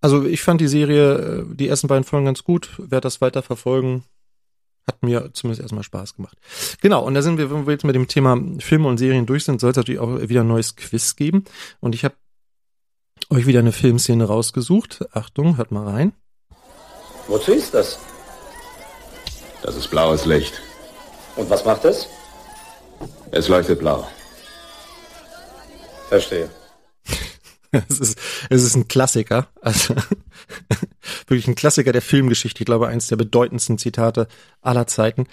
Also 0.00 0.24
ich 0.24 0.42
fand 0.42 0.60
die 0.60 0.68
Serie, 0.68 1.14
äh, 1.14 1.54
die 1.54 1.68
ersten 1.68 1.88
beiden 1.88 2.04
Folgen 2.04 2.26
ganz 2.26 2.44
gut, 2.44 2.70
werde 2.78 3.02
das 3.02 3.20
weiter 3.20 3.42
verfolgen 3.42 4.04
hat 4.90 5.02
mir 5.02 5.30
zumindest 5.32 5.62
erstmal 5.62 5.84
Spaß 5.84 6.16
gemacht. 6.16 6.36
Genau, 6.80 7.04
und 7.04 7.14
da 7.14 7.22
sind 7.22 7.38
wir, 7.38 7.50
wenn 7.50 7.66
wir 7.66 7.72
jetzt 7.72 7.84
mit 7.84 7.94
dem 7.94 8.08
Thema 8.08 8.40
Filme 8.58 8.88
und 8.88 8.98
Serien 8.98 9.26
durch 9.26 9.44
sind, 9.44 9.60
soll 9.60 9.70
es 9.70 9.76
natürlich 9.76 10.00
auch 10.00 10.20
wieder 10.28 10.40
ein 10.40 10.48
neues 10.48 10.74
Quiz 10.74 11.16
geben. 11.16 11.44
Und 11.80 11.94
ich 11.94 12.04
habe 12.04 12.14
euch 13.30 13.46
wieder 13.46 13.60
eine 13.60 13.72
Filmszene 13.72 14.24
rausgesucht. 14.24 15.04
Achtung, 15.12 15.56
hört 15.56 15.70
mal 15.70 15.86
rein. 15.86 16.12
Wozu 17.28 17.52
ist 17.52 17.74
das? 17.74 17.98
Das 19.62 19.76
ist 19.76 19.88
blaues 19.88 20.26
Licht. 20.26 20.60
Und 21.36 21.48
was 21.48 21.64
macht 21.64 21.84
es? 21.84 22.08
Es 23.30 23.48
leuchtet 23.48 23.78
blau. 23.78 24.06
Verstehe. 26.08 26.50
es, 27.70 28.00
ist, 28.00 28.18
es 28.50 28.64
ist 28.64 28.74
ein 28.74 28.88
Klassiker. 28.88 29.48
Also 29.60 29.94
wirklich 31.28 31.46
ein 31.46 31.54
Klassiker 31.54 31.92
der 31.92 32.02
Filmgeschichte. 32.02 32.62
Ich 32.62 32.66
glaube, 32.66 32.88
eines 32.88 33.06
der 33.06 33.16
bedeutendsten 33.16 33.78
Zitate 33.78 34.26
aller 34.60 34.86
Zeiten. 34.86 35.26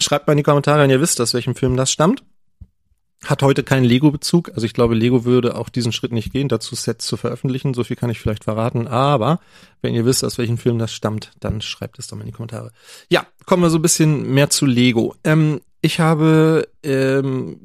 Schreibt 0.00 0.26
mal 0.26 0.32
in 0.32 0.38
die 0.38 0.42
Kommentare, 0.42 0.82
wenn 0.82 0.90
ihr 0.90 1.00
wisst, 1.00 1.20
aus 1.20 1.34
welchem 1.34 1.54
Film 1.54 1.76
das 1.76 1.92
stammt. 1.92 2.24
Hat 3.24 3.42
heute 3.42 3.62
keinen 3.62 3.84
Lego-Bezug. 3.84 4.50
Also 4.54 4.64
ich 4.64 4.72
glaube, 4.72 4.94
Lego 4.94 5.24
würde 5.24 5.54
auch 5.56 5.68
diesen 5.68 5.92
Schritt 5.92 6.10
nicht 6.10 6.32
gehen, 6.32 6.48
dazu 6.48 6.74
Sets 6.74 7.06
zu 7.06 7.18
veröffentlichen. 7.18 7.74
So 7.74 7.84
viel 7.84 7.96
kann 7.96 8.08
ich 8.08 8.18
vielleicht 8.18 8.44
verraten. 8.44 8.86
Aber 8.88 9.40
wenn 9.82 9.94
ihr 9.94 10.06
wisst, 10.06 10.24
aus 10.24 10.38
welchem 10.38 10.56
Film 10.56 10.78
das 10.78 10.92
stammt, 10.92 11.32
dann 11.38 11.60
schreibt 11.60 11.98
es 11.98 12.06
doch 12.06 12.16
mal 12.16 12.22
in 12.22 12.28
die 12.28 12.32
Kommentare. 12.32 12.72
Ja, 13.10 13.26
kommen 13.44 13.62
wir 13.62 13.68
so 13.70 13.78
ein 13.78 13.82
bisschen 13.82 14.32
mehr 14.32 14.48
zu 14.48 14.64
Lego. 14.64 15.14
Ähm, 15.22 15.60
ich 15.82 16.00
habe 16.00 16.66
ähm, 16.82 17.58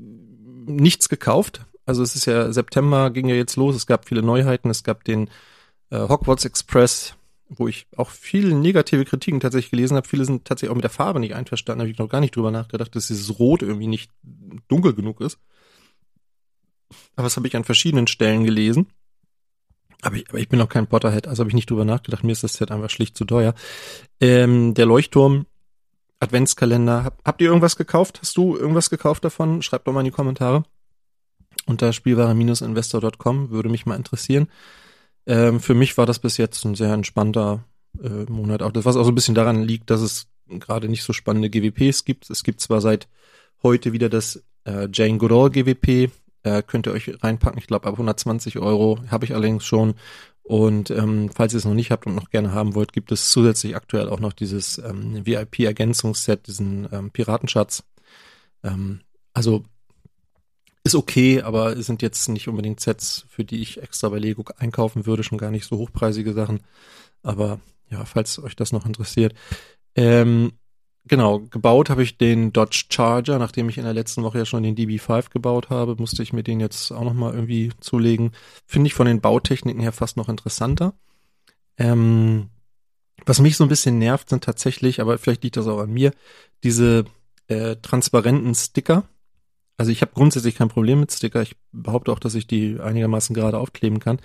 nichts 0.66 1.08
gekauft. 1.08 1.62
Also 1.86 2.04
es 2.04 2.16
ist 2.16 2.26
ja 2.26 2.52
September, 2.52 3.10
ging 3.12 3.30
ja 3.30 3.36
jetzt 3.36 3.56
los. 3.56 3.76
Es 3.76 3.88
gab 3.88 4.08
viele 4.08 4.24
Neuheiten. 4.24 4.70
Es 4.70 4.84
gab 4.84 5.06
den 5.06 5.30
äh, 5.90 6.00
Hogwarts 6.00 6.46
Express, 6.46 7.16
wo 7.50 7.68
ich 7.68 7.88
auch 7.96 8.10
viele 8.10 8.56
negative 8.56 9.06
Kritiken 9.06 9.40
tatsächlich 9.40 9.72
gelesen 9.72 9.98
habe. 9.98 10.08
Viele 10.08 10.25
sind 10.25 10.46
tatsächlich 10.46 10.72
auch 10.72 10.75
mit 10.75 10.84
der 10.84 10.92
Farbe 10.92 11.20
nicht 11.20 11.36
einverstanden. 11.36 11.82
Habe 11.82 11.92
ich 11.92 11.98
noch 11.98 12.10
gar 12.10 12.22
nicht 12.22 12.36
drüber 12.36 12.52
nachgedacht, 12.52 12.96
dass 12.96 13.08
dieses 13.08 13.40
Rot 13.40 13.62
irgendwie 13.62 13.88
nicht 13.88 14.12
dunkel 14.68 14.94
genug 14.94 15.22
ist. 15.22 15.40
aber 17.16 17.25
das 17.25 17.38
habe 17.38 17.48
ich 17.48 17.56
an 17.56 17.64
verschiedenen 17.64 18.08
Stellen 18.08 18.44
gelesen. 18.44 18.88
Aber 20.02 20.18
ich, 20.18 20.30
aber 20.30 20.40
ich 20.40 20.50
bin 20.50 20.62
auch 20.62 20.70
kein 20.70 20.88
Potterhead, 20.88 21.28
also 21.28 21.42
habe 21.42 21.50
ich 21.50 21.56
nicht 21.56 21.70
drüber 21.70 21.86
nachgedacht. 21.86 22.24
Mir 22.24 22.32
ist 22.32 22.44
das 22.44 22.54
Set 22.54 22.72
einfach 22.72 22.90
schlicht 22.90 23.18
zu 23.18 23.25
teuer. 23.25 23.54
Ähm, 24.20 24.74
der 24.74 24.86
Leuchtturm 24.86 25.46
Adventskalender. 26.20 27.04
Hab, 27.04 27.22
habt 27.25 27.42
ihr 27.42 27.48
irgendwas 27.48 27.75
gekauft? 27.75 28.20
Hast 28.22 28.38
du 28.38 28.56
irgendwas 28.56 28.90
gekauft 28.90 29.24
davon? 29.24 29.62
Schreibt 29.62 29.88
doch 29.88 29.94
mal 29.94 30.02
in 30.02 30.06
die 30.06 30.12
Kommentare. 30.12 30.64
Unter 31.66 31.94
spielware-investor.com 31.94 33.50
würde 33.50 33.70
mich 33.70 33.86
mal 33.86 33.96
interessieren. 33.96 34.48
Ähm, 35.27 35.60
für 35.60 35.74
mich 35.74 35.98
war 35.98 36.05
das 36.05 36.20
bis 36.20 36.38
jetzt 36.38 36.63
ein 36.65 36.75
sehr 36.75 36.94
entspannter 36.94 37.63
äh, 38.01 38.32
Monat. 38.32 38.62
Auch 38.62 38.72
das, 38.72 38.86
was 38.86 38.96
auch 38.96 39.03
so 39.03 39.12
ein 39.12 39.15
bisschen 39.15 39.36
daran 39.36 39.63
liegt, 39.63 39.89
dass 39.89 40.01
es 40.01 40.27
gerade 40.48 40.89
nicht 40.89 41.03
so 41.03 41.13
spannende 41.13 41.50
GWPs 41.50 42.05
gibt. 42.05 42.29
Es 42.29 42.44
gibt 42.44 42.62
zwar 42.62 42.82
seit 42.82 43.08
heute 43.63 43.94
wieder 43.94 44.10
das 44.10 44.44
äh, 44.65 44.88
Jane 44.91 45.17
Goodall 45.17 45.50
GWP, 45.50 46.12
äh, 46.44 46.62
könnt 46.65 46.88
ihr 46.88 46.94
euch 46.94 47.12
reinpacken. 47.24 47.60
Ich 47.60 47.67
glaube 47.67 47.88
ab 47.88 47.94
120 47.94 48.60
Euro 48.60 49.00
habe 49.10 49.25
ich 49.25 49.34
allerdings 49.34 49.65
schon. 49.65 49.96
Und 50.44 50.91
ähm, 50.91 51.32
falls 51.34 51.53
ihr 51.53 51.58
es 51.58 51.65
noch 51.65 51.74
nicht 51.74 51.89
habt 51.89 52.05
und 52.05 52.13
noch 52.13 52.29
gerne 52.29 52.51
haben 52.51 52.75
wollt, 52.75 52.94
gibt 52.94 53.12
es 53.12 53.32
zusätzlich 53.32 53.75
aktuell 53.75 54.10
auch 54.10 54.20
noch 54.20 54.34
dieses 54.34 54.77
ähm, 54.77 55.25
VIP-Ergänzungsset, 55.25 56.46
diesen 56.46 56.88
ähm, 56.91 57.10
Piratenschatz. 57.10 57.84
Ähm, 58.63 59.01
also 59.34 59.63
ist 60.86 60.96
okay, 60.96 61.42
aber 61.42 61.82
sind 61.82 62.04
jetzt 62.04 62.30
nicht 62.30 62.48
unbedingt 62.48 62.80
Sets, 62.80 63.25
für 63.27 63.44
die 63.44 63.62
ich 63.62 63.82
extra 63.82 64.10
bei 64.10 64.20
Lego 64.20 64.46
einkaufen 64.58 65.08
würde, 65.08 65.24
schon 65.24 65.39
gar 65.39 65.50
nicht 65.50 65.65
so 65.65 65.77
hochpreisige 65.77 66.34
Sachen. 66.34 66.62
Aber 67.24 67.60
ja, 67.89 68.06
falls 68.06 68.42
euch 68.42 68.56
das 68.56 68.72
noch 68.72 68.86
interessiert. 68.86 69.34
Ähm, 69.96 70.51
genau, 71.06 71.39
gebaut 71.39 71.89
habe 71.89 72.04
ich 72.04 72.20
den 72.20 72.54
Dodge 72.54 72.86
Charger, 72.89 73.39
nachdem 73.39 73.68
ich 73.68 73.80
in 73.80 73.84
der 73.84 73.96
letzten 73.96 74.22
Woche 74.22 74.38
ja 74.38 74.46
schon 74.46 74.62
den 74.62 74.75
DB5 74.75 75.32
gebaut 75.32 75.72
habe, 75.72 75.96
musste 75.98 76.22
ich 76.22 76.34
mir 76.34 76.44
den 76.44 76.60
jetzt 76.60 76.92
auch 76.92 77.04
nochmal 77.04 77.34
irgendwie 77.34 77.72
zulegen. 77.80 78.32
Finde 78.68 78.88
ich 78.88 78.94
von 78.94 79.08
den 79.08 79.22
Bautechniken 79.22 79.82
her 79.82 79.92
fast 79.92 80.18
noch 80.18 80.30
interessanter. 80.30 80.94
Ähm, 81.77 82.50
was 83.25 83.39
mich 83.39 83.58
so 83.58 83.63
ein 83.63 83.70
bisschen 83.70 83.98
nervt, 83.98 84.30
sind 84.30 84.44
tatsächlich, 84.44 85.01
aber 85.01 85.18
vielleicht 85.18 85.44
liegt 85.44 85.58
das 85.58 85.65
auch 85.68 85.80
an 85.80 85.92
mir, 85.92 86.12
diese 86.63 87.06
äh, 87.48 87.75
transparenten 87.77 88.54
Sticker. 88.54 89.04
Also 89.77 89.91
ich 89.91 90.01
habe 90.01 90.13
grundsätzlich 90.13 90.55
kein 90.55 90.70
Problem 90.70 91.01
mit 91.01 91.12
Sticker. 91.12 91.41
Ich 91.41 91.55
behaupte 91.72 92.12
auch, 92.12 92.20
dass 92.20 92.36
ich 92.36 92.48
die 92.48 92.79
einigermaßen 92.79 93.36
gerade 93.36 93.58
aufkleben 93.58 94.00
kann. 94.00 94.20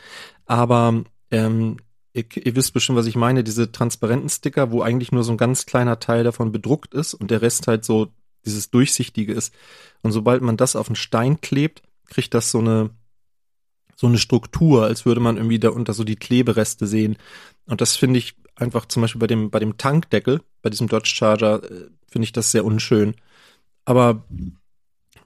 Aber 0.47 1.02
ähm, 1.30 1.78
ihr, 2.12 2.25
ihr 2.37 2.57
wisst 2.57 2.73
bestimmt, 2.73 2.99
was 2.99 3.07
ich 3.07 3.16
meine, 3.16 3.42
diese 3.42 3.73
transparenten 3.73 4.28
Sticker, 4.28 4.71
wo 4.71 4.83
eigentlich 4.83 5.12
nur 5.12 5.25
so 5.25 5.33
ein 5.33 5.38
ganz 5.38 5.66
kleiner 5.66 5.99
Teil 5.99 6.25
davon 6.25 6.52
bedruckt 6.52 6.95
ist 6.95 7.14
und 7.14 7.30
der 7.30 7.42
Rest 7.42 7.66
halt 7.66 7.85
so 7.85 8.09
dieses 8.45 8.71
durchsichtige 8.71 9.33
ist. 9.33 9.52
Und 10.02 10.12
sobald 10.12 10.42
man 10.42 10.57
das 10.57 10.76
auf 10.76 10.88
einen 10.88 10.97
Stein 10.97 11.40
klebt, 11.40 11.83
kriegt 12.07 12.35
das 12.35 12.50
so 12.50 12.59
eine 12.59 12.90
so 13.97 14.07
eine 14.07 14.16
Struktur, 14.19 14.85
als 14.85 15.04
würde 15.04 15.21
man 15.21 15.37
irgendwie 15.37 15.59
da 15.59 15.69
unter 15.69 15.92
so 15.92 16.04
die 16.04 16.16
Klebereste 16.16 16.87
sehen. 16.87 17.19
Und 17.66 17.83
das 17.83 17.97
finde 17.97 18.19
ich 18.19 18.35
einfach 18.57 18.87
zum 18.87 19.02
Beispiel 19.02 19.19
bei 19.19 19.26
dem 19.26 19.50
bei 19.50 19.59
dem 19.59 19.76
Tankdeckel, 19.76 20.40
bei 20.62 20.71
diesem 20.71 20.88
Dodge 20.88 21.11
Charger, 21.11 21.62
äh, 21.64 21.90
finde 22.09 22.25
ich 22.25 22.33
das 22.33 22.50
sehr 22.50 22.64
unschön. 22.64 23.14
Aber 23.85 24.25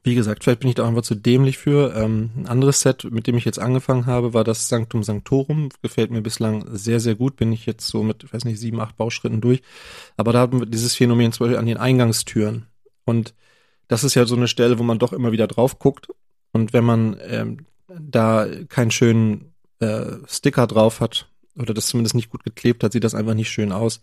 wie 0.05 0.15
gesagt, 0.15 0.45
vielleicht 0.45 0.61
bin 0.61 0.69
ich 0.69 0.75
da 0.75 0.87
einfach 0.87 1.03
zu 1.03 1.15
dämlich 1.15 1.57
für. 1.57 1.97
Ähm, 1.97 2.31
ein 2.37 2.47
anderes 2.47 2.83
Set, 2.83 3.05
mit 3.11 3.27
dem 3.27 3.39
ich 3.39 3.47
jetzt 3.47 3.59
angefangen 3.59 4.05
habe, 4.05 4.35
war 4.35 4.45
das 4.45 4.69
Sanctum 4.69 5.03
Sanctorum. 5.03 5.71
Gefällt 5.81 6.11
mir 6.11 6.21
bislang 6.21 6.67
sehr, 6.71 7.01
sehr 7.01 7.15
gut. 7.15 7.37
Bin 7.37 7.53
ich 7.53 7.65
jetzt 7.65 7.87
so 7.87 8.03
mit, 8.03 8.31
weiß 8.31 8.45
nicht, 8.45 8.61
sieben, 8.61 8.81
acht 8.81 8.99
Bauschritten 8.99 9.41
durch. 9.41 9.63
Aber 10.19 10.35
da 10.35 10.41
haben 10.41 10.61
wir 10.61 10.67
dieses 10.67 10.95
Phänomen 10.95 11.33
zum 11.33 11.47
Beispiel 11.47 11.59
an 11.59 11.65
den 11.65 11.79
Eingangstüren. 11.79 12.67
Und 13.07 13.35
das 13.89 14.05
ist 14.05 14.15
ja 14.15 14.27
so 14.27 14.37
eine 14.37 14.47
Stelle, 14.47 14.79
wo 14.79 14.83
man 14.83 14.99
doch 14.99 15.15
immer 15.15 15.33
wieder 15.33 15.47
drauf 15.47 15.79
guckt. 15.79 16.09
Und 16.53 16.75
wenn 16.75 16.85
man 16.85 17.17
ähm, 17.23 17.67
da 17.89 18.47
keinen 18.69 18.91
schönen 18.91 19.55
äh, 19.81 20.17
Sticker 20.29 20.67
drauf 20.67 21.01
hat 21.01 21.31
oder 21.59 21.73
das 21.73 21.87
zumindest 21.87 22.15
nicht 22.15 22.29
gut 22.29 22.45
geklebt 22.45 22.85
hat, 22.85 22.93
sieht 22.93 23.05
das 23.05 23.15
einfach 23.15 23.35
nicht 23.35 23.51
schön 23.51 23.73
aus 23.73 24.03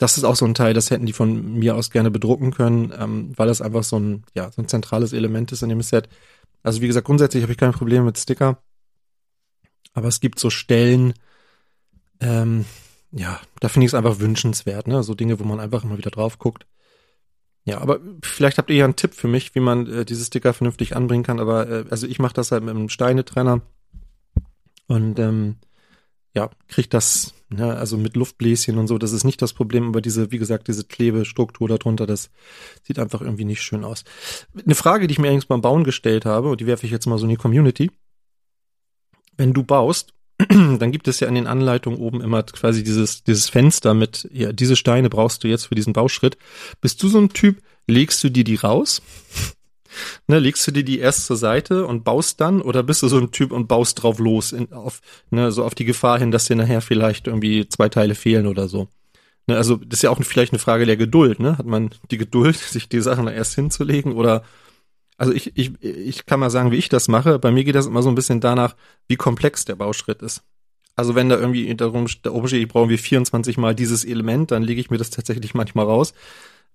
das 0.00 0.16
ist 0.16 0.24
auch 0.24 0.34
so 0.34 0.46
ein 0.46 0.54
Teil, 0.54 0.72
das 0.72 0.90
hätten 0.90 1.04
die 1.04 1.12
von 1.12 1.58
mir 1.58 1.76
aus 1.76 1.90
gerne 1.90 2.10
bedrucken 2.10 2.52
können, 2.52 2.90
ähm, 2.98 3.34
weil 3.36 3.46
das 3.46 3.60
einfach 3.60 3.84
so 3.84 3.98
ein, 3.98 4.24
ja, 4.34 4.50
so 4.50 4.62
ein 4.62 4.66
zentrales 4.66 5.12
Element 5.12 5.52
ist 5.52 5.62
in 5.62 5.68
dem 5.68 5.82
Set. 5.82 6.08
Also 6.62 6.80
wie 6.80 6.86
gesagt, 6.86 7.06
grundsätzlich 7.06 7.42
habe 7.42 7.52
ich 7.52 7.58
kein 7.58 7.72
Problem 7.72 8.06
mit 8.06 8.16
Sticker. 8.16 8.62
Aber 9.92 10.08
es 10.08 10.20
gibt 10.20 10.38
so 10.38 10.48
Stellen, 10.48 11.12
ähm, 12.20 12.64
ja, 13.12 13.38
da 13.60 13.68
finde 13.68 13.84
ich 13.84 13.90
es 13.90 13.94
einfach 13.94 14.20
wünschenswert, 14.20 14.86
ne? 14.86 15.02
So 15.02 15.14
Dinge, 15.14 15.38
wo 15.38 15.44
man 15.44 15.60
einfach 15.60 15.84
immer 15.84 15.98
wieder 15.98 16.10
drauf 16.10 16.38
guckt. 16.38 16.66
Ja, 17.64 17.78
aber 17.78 18.00
vielleicht 18.22 18.56
habt 18.56 18.70
ihr 18.70 18.76
ja 18.76 18.84
einen 18.86 18.96
Tipp 18.96 19.12
für 19.12 19.28
mich, 19.28 19.54
wie 19.54 19.60
man 19.60 19.86
äh, 19.86 20.04
diese 20.06 20.24
Sticker 20.24 20.54
vernünftig 20.54 20.96
anbringen 20.96 21.24
kann. 21.24 21.40
Aber 21.40 21.68
äh, 21.68 21.84
also 21.90 22.06
ich 22.06 22.18
mache 22.18 22.32
das 22.32 22.52
halt 22.52 22.64
mit 22.64 22.74
einem 22.74 22.88
Steinetrenner 22.88 23.60
und 24.86 25.18
ähm, 25.18 25.56
ja, 26.34 26.48
kriegt 26.68 26.94
das, 26.94 27.34
ne, 27.50 27.76
also 27.76 27.96
mit 27.96 28.16
Luftbläschen 28.16 28.78
und 28.78 28.86
so, 28.86 28.98
das 28.98 29.12
ist 29.12 29.24
nicht 29.24 29.42
das 29.42 29.52
Problem, 29.52 29.88
aber 29.88 30.00
diese, 30.00 30.30
wie 30.30 30.38
gesagt, 30.38 30.68
diese 30.68 30.84
Klebestruktur 30.84 31.68
darunter, 31.68 32.06
das 32.06 32.30
sieht 32.82 32.98
einfach 32.98 33.20
irgendwie 33.20 33.44
nicht 33.44 33.62
schön 33.62 33.84
aus. 33.84 34.04
Eine 34.64 34.74
Frage, 34.74 35.06
die 35.06 35.12
ich 35.12 35.18
mir 35.18 35.28
eigentlich 35.28 35.48
beim 35.48 35.60
Bauen 35.60 35.84
gestellt 35.84 36.24
habe, 36.24 36.50
und 36.50 36.60
die 36.60 36.66
werfe 36.66 36.86
ich 36.86 36.92
jetzt 36.92 37.06
mal 37.06 37.18
so 37.18 37.24
in 37.24 37.30
die 37.30 37.36
Community. 37.36 37.90
Wenn 39.36 39.52
du 39.52 39.62
baust, 39.62 40.14
dann 40.48 40.92
gibt 40.92 41.08
es 41.08 41.20
ja 41.20 41.28
in 41.28 41.34
den 41.34 41.46
Anleitungen 41.46 41.98
oben 41.98 42.20
immer 42.20 42.42
quasi 42.42 42.82
dieses, 42.82 43.24
dieses 43.24 43.48
Fenster 43.48 43.94
mit, 43.94 44.28
ja, 44.32 44.52
diese 44.52 44.76
Steine 44.76 45.10
brauchst 45.10 45.44
du 45.44 45.48
jetzt 45.48 45.66
für 45.66 45.74
diesen 45.74 45.92
Bauschritt. 45.92 46.38
Bist 46.80 47.02
du 47.02 47.08
so 47.08 47.18
ein 47.18 47.30
Typ, 47.30 47.60
legst 47.86 48.22
du 48.24 48.30
dir 48.30 48.44
die 48.44 48.56
raus? 48.56 49.02
Ne, 50.26 50.38
legst 50.38 50.66
du 50.66 50.70
dir 50.70 50.84
die 50.84 50.98
erst 50.98 51.26
zur 51.26 51.36
Seite 51.36 51.86
und 51.86 52.04
baust 52.04 52.40
dann 52.40 52.62
oder 52.62 52.82
bist 52.82 53.02
du 53.02 53.08
so 53.08 53.18
ein 53.18 53.32
Typ 53.32 53.52
und 53.52 53.66
baust 53.66 54.02
drauf 54.02 54.18
los, 54.18 54.52
in, 54.52 54.72
auf, 54.72 55.00
ne, 55.30 55.50
so 55.52 55.64
auf 55.64 55.74
die 55.74 55.84
Gefahr 55.84 56.18
hin, 56.18 56.30
dass 56.30 56.46
dir 56.46 56.56
nachher 56.56 56.80
vielleicht 56.80 57.26
irgendwie 57.26 57.68
zwei 57.68 57.88
Teile 57.88 58.14
fehlen 58.14 58.46
oder 58.46 58.68
so. 58.68 58.88
Ne, 59.46 59.56
also 59.56 59.76
das 59.76 59.98
ist 59.98 60.02
ja 60.02 60.10
auch 60.10 60.22
vielleicht 60.22 60.52
eine 60.52 60.58
Frage 60.58 60.86
der 60.86 60.96
Geduld, 60.96 61.40
ne? 61.40 61.58
Hat 61.58 61.66
man 61.66 61.90
die 62.10 62.18
Geduld, 62.18 62.56
sich 62.56 62.88
die 62.88 63.00
Sachen 63.00 63.26
erst 63.26 63.54
hinzulegen 63.54 64.12
oder 64.12 64.44
also 65.16 65.34
ich, 65.34 65.54
ich, 65.54 65.72
ich 65.82 66.24
kann 66.24 66.40
mal 66.40 66.48
sagen, 66.48 66.70
wie 66.70 66.78
ich 66.78 66.88
das 66.88 67.06
mache. 67.08 67.38
Bei 67.38 67.50
mir 67.50 67.62
geht 67.62 67.74
das 67.74 67.86
immer 67.86 68.02
so 68.02 68.08
ein 68.08 68.14
bisschen 68.14 68.40
danach, 68.40 68.74
wie 69.06 69.16
komplex 69.16 69.66
der 69.66 69.74
Bauschritt 69.74 70.22
ist. 70.22 70.42
Also 70.96 71.14
wenn 71.14 71.28
da 71.28 71.38
irgendwie 71.38 71.74
darum 71.74 72.06
da 72.22 72.30
oben 72.30 72.48
steht, 72.48 72.62
ich 72.62 72.68
brauche 72.68 72.96
24 72.96 73.58
mal 73.58 73.74
dieses 73.74 74.04
Element, 74.04 74.50
dann 74.50 74.62
lege 74.62 74.80
ich 74.80 74.90
mir 74.90 74.96
das 74.96 75.10
tatsächlich 75.10 75.52
manchmal 75.52 75.84
raus. 75.84 76.14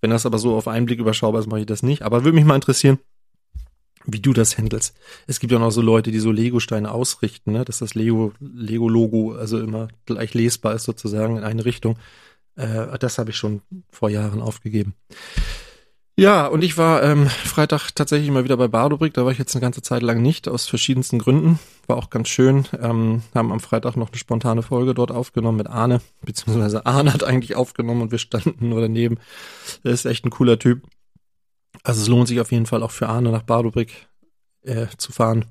Wenn 0.01 0.11
das 0.11 0.25
aber 0.25 0.37
so 0.37 0.55
auf 0.55 0.67
einen 0.67 0.85
Blick 0.85 0.99
überschaubar 0.99 1.41
ist, 1.41 1.47
mache 1.47 1.61
ich 1.61 1.65
das 1.65 1.83
nicht. 1.83 2.03
Aber 2.03 2.23
würde 2.23 2.35
mich 2.35 2.45
mal 2.45 2.55
interessieren, 2.55 2.99
wie 4.05 4.19
du 4.19 4.33
das 4.33 4.57
handelst. 4.57 4.95
Es 5.27 5.39
gibt 5.39 5.51
ja 5.51 5.59
noch 5.59 5.71
so 5.71 5.81
Leute, 5.81 6.11
die 6.11 6.19
so 6.19 6.31
Lego-Steine 6.31 6.91
ausrichten, 6.91 7.53
ne? 7.53 7.65
dass 7.65 7.79
das 7.79 7.95
Lego, 7.95 8.33
Lego-Logo 8.39 9.33
also 9.33 9.59
immer 9.59 9.87
gleich 10.05 10.33
lesbar 10.33 10.75
ist 10.75 10.83
sozusagen 10.83 11.37
in 11.37 11.43
eine 11.43 11.65
Richtung. 11.65 11.97
Äh, 12.55 12.97
das 12.99 13.17
habe 13.17 13.31
ich 13.31 13.37
schon 13.37 13.61
vor 13.89 14.09
Jahren 14.09 14.41
aufgegeben. 14.41 14.93
Ja, 16.17 16.47
und 16.47 16.63
ich 16.63 16.77
war 16.77 17.03
ähm, 17.03 17.27
Freitag 17.27 17.91
tatsächlich 17.93 18.31
mal 18.31 18.45
wieder 18.45 18.55
bei 18.55 18.69
Bardobrick. 18.69 19.13
Da 19.13 19.25
war 19.25 19.33
ich 19.33 19.37
jetzt 19.37 19.53
eine 19.53 19.61
ganze 19.61 19.81
Zeit 19.81 20.01
lang 20.01 20.21
nicht, 20.21 20.47
aus 20.47 20.65
verschiedensten 20.65 21.19
Gründen. 21.19 21.59
War 21.87 21.97
auch 21.97 22.09
ganz 22.09 22.29
schön. 22.29 22.65
Ähm, 22.81 23.21
haben 23.33 23.51
am 23.51 23.59
Freitag 23.59 23.97
noch 23.97 24.07
eine 24.07 24.17
spontane 24.17 24.63
Folge 24.63 24.93
dort 24.93 25.11
aufgenommen 25.11 25.57
mit 25.57 25.67
Arne, 25.67 26.01
beziehungsweise 26.21 26.85
Arne 26.85 27.13
hat 27.13 27.25
eigentlich 27.25 27.57
aufgenommen 27.57 28.01
und 28.01 28.11
wir 28.11 28.17
standen 28.17 28.69
nur 28.69 28.79
daneben. 28.79 29.17
Er 29.83 29.91
ist 29.91 30.05
echt 30.05 30.25
ein 30.25 30.29
cooler 30.29 30.57
Typ. 30.57 30.83
Also 31.83 32.01
es 32.01 32.07
lohnt 32.07 32.29
sich 32.29 32.39
auf 32.39 32.53
jeden 32.53 32.65
Fall 32.65 32.81
auch 32.81 32.91
für 32.91 33.09
Arne 33.09 33.31
nach 33.31 33.43
Bardobrick 33.43 34.07
äh, 34.61 34.87
zu 34.97 35.11
fahren. 35.11 35.43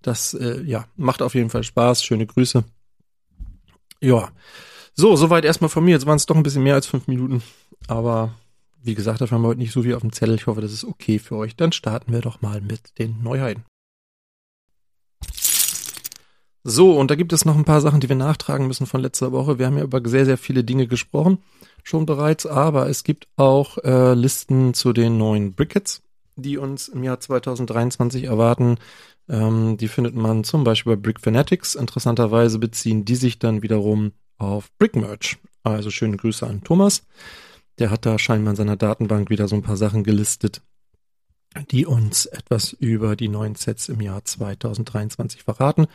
Das 0.00 0.32
äh, 0.34 0.62
ja 0.62 0.86
macht 0.96 1.22
auf 1.22 1.34
jeden 1.34 1.50
Fall 1.50 1.64
Spaß. 1.64 2.04
Schöne 2.04 2.26
Grüße. 2.26 2.62
Ja. 4.00 4.30
So, 4.94 5.16
soweit 5.16 5.44
erstmal 5.44 5.70
von 5.70 5.84
mir. 5.84 5.90
Jetzt 5.90 6.06
waren 6.06 6.16
es 6.16 6.26
doch 6.26 6.36
ein 6.36 6.44
bisschen 6.44 6.62
mehr 6.62 6.74
als 6.74 6.86
fünf 6.86 7.08
Minuten, 7.08 7.42
aber 7.88 8.32
wie 8.84 8.94
gesagt, 8.94 9.20
dafür 9.20 9.36
haben 9.36 9.42
wir 9.42 9.48
heute 9.48 9.60
nicht 9.60 9.72
so 9.72 9.82
viel 9.82 9.94
auf 9.94 10.02
dem 10.02 10.12
Zettel. 10.12 10.34
Ich 10.34 10.46
hoffe, 10.46 10.60
das 10.60 10.72
ist 10.72 10.84
okay 10.84 11.18
für 11.18 11.36
euch. 11.36 11.56
Dann 11.56 11.72
starten 11.72 12.12
wir 12.12 12.20
doch 12.20 12.42
mal 12.42 12.60
mit 12.60 12.98
den 12.98 13.22
Neuheiten. 13.22 13.64
So, 16.66 16.98
und 16.98 17.10
da 17.10 17.14
gibt 17.14 17.32
es 17.32 17.44
noch 17.44 17.56
ein 17.56 17.64
paar 17.64 17.82
Sachen, 17.82 18.00
die 18.00 18.08
wir 18.08 18.16
nachtragen 18.16 18.66
müssen 18.66 18.86
von 18.86 19.02
letzter 19.02 19.32
Woche. 19.32 19.58
Wir 19.58 19.66
haben 19.66 19.76
ja 19.76 19.84
über 19.84 20.00
sehr, 20.08 20.24
sehr 20.24 20.38
viele 20.38 20.64
Dinge 20.64 20.86
gesprochen, 20.86 21.38
schon 21.82 22.06
bereits, 22.06 22.46
aber 22.46 22.88
es 22.88 23.04
gibt 23.04 23.28
auch 23.36 23.76
äh, 23.84 24.14
Listen 24.14 24.72
zu 24.72 24.94
den 24.94 25.18
neuen 25.18 25.52
Brickets, 25.52 26.02
die 26.36 26.56
uns 26.56 26.88
im 26.88 27.04
Jahr 27.04 27.20
2023 27.20 28.24
erwarten. 28.24 28.78
Ähm, 29.28 29.76
die 29.76 29.88
findet 29.88 30.14
man 30.14 30.42
zum 30.42 30.64
Beispiel 30.64 30.96
bei 30.96 31.02
Brick 31.02 31.20
Fanatics. 31.20 31.74
Interessanterweise 31.74 32.58
beziehen 32.58 33.04
die 33.04 33.16
sich 33.16 33.38
dann 33.38 33.62
wiederum 33.62 34.12
auf 34.38 34.70
Brick 34.78 34.96
Merch. 34.96 35.36
Also 35.62 35.90
schöne 35.90 36.16
Grüße 36.16 36.46
an 36.46 36.62
Thomas. 36.62 37.02
Der 37.78 37.90
hat 37.90 38.06
da 38.06 38.18
scheinbar 38.18 38.52
in 38.52 38.56
seiner 38.56 38.76
Datenbank 38.76 39.30
wieder 39.30 39.48
so 39.48 39.56
ein 39.56 39.62
paar 39.62 39.76
Sachen 39.76 40.04
gelistet, 40.04 40.62
die 41.70 41.86
uns 41.86 42.26
etwas 42.26 42.72
über 42.72 43.16
die 43.16 43.28
neuen 43.28 43.54
Sets 43.54 43.88
im 43.88 44.00
Jahr 44.00 44.24
2023 44.24 45.42
verraten. 45.42 45.86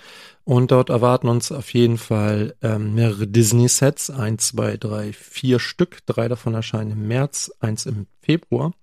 Und 0.43 0.71
dort 0.71 0.89
erwarten 0.89 1.27
uns 1.27 1.51
auf 1.51 1.74
jeden 1.74 1.98
Fall 1.98 2.55
ähm, 2.62 2.95
mehrere 2.95 3.27
Disney-Sets. 3.27 4.09
Eins, 4.09 4.48
zwei, 4.48 4.77
drei, 4.77 5.13
vier 5.13 5.59
Stück. 5.59 6.05
Drei 6.05 6.27
davon 6.27 6.53
erscheinen 6.53 6.91
im 6.91 7.07
März, 7.07 7.51
eins 7.59 7.86
im 7.86 8.07
Februar. 8.21 8.74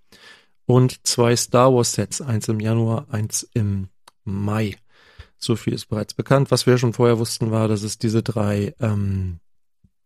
Und 0.67 1.07
zwei 1.07 1.37
Star 1.37 1.73
Wars-Sets. 1.73 2.21
Eins 2.21 2.49
im 2.49 2.61
Januar, 2.61 3.07
eins 3.11 3.49
im 3.55 3.89
Mai. 4.25 4.77
So 5.39 5.57
viel 5.57 5.75
ist 5.75 5.87
bereits 5.87 6.15
bekannt. 6.15 6.51
Was 6.51 6.67
wir 6.67 6.79
schon 6.79 6.93
vorher 6.93 7.19
wussten, 7.19 7.51
war, 7.51 7.69
dass 7.69 7.83
es 7.83 7.99
diese 7.99 8.23
drei 8.23 8.75
ähm, 8.81 9.41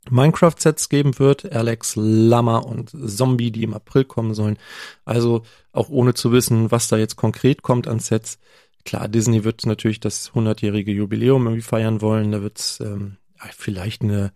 Minecraft-Sets 0.09 0.89
geben 0.89 1.19
wird, 1.19 1.53
Alex, 1.53 1.95
Lama 1.97 2.59
und 2.59 2.91
Zombie, 2.91 3.51
die 3.51 3.65
im 3.65 3.75
April 3.75 4.05
kommen 4.05 4.35
sollen. 4.35 4.59
Also 5.05 5.43
auch 5.73 5.91
ohne 5.91 6.15
zu 6.15 6.33
wissen, 6.33 6.71
was 6.71 6.89
da 6.89 6.97
jetzt 6.97 7.17
konkret 7.17 7.63
kommt 7.63 7.87
an 7.87 7.99
Sets. 7.99 8.39
Klar, 8.85 9.09
Disney 9.09 9.45
wird 9.45 9.67
natürlich 9.67 10.01
das 10.01 10.33
100-jährige 10.33 10.91
Jubiläum 10.93 11.47
irgendwie 11.47 11.63
feiern 11.63 12.01
wollen. 12.01 12.33
Da 12.33 12.43
wird 12.43 12.59
es 12.59 12.81
ähm, 12.81 13.19
vielleicht 13.57 14.03
eine, 14.03 14.33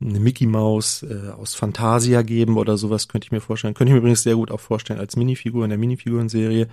eine 0.00 0.20
Mickey 0.20 0.46
Maus 0.46 1.02
äh, 1.02 1.30
aus 1.30 1.54
Fantasia 1.54 2.20
geben 2.22 2.58
oder 2.58 2.76
sowas, 2.76 3.08
könnte 3.08 3.26
ich 3.26 3.32
mir 3.32 3.40
vorstellen. 3.40 3.74
Könnte 3.74 3.90
ich 3.90 3.94
mir 3.94 4.00
übrigens 4.00 4.22
sehr 4.22 4.36
gut 4.36 4.50
auch 4.50 4.60
vorstellen 4.60 5.00
als 5.00 5.16
Minifigur 5.16 5.64
in 5.64 5.70
der 5.70 5.78
Minifigurenserie. 5.78 6.68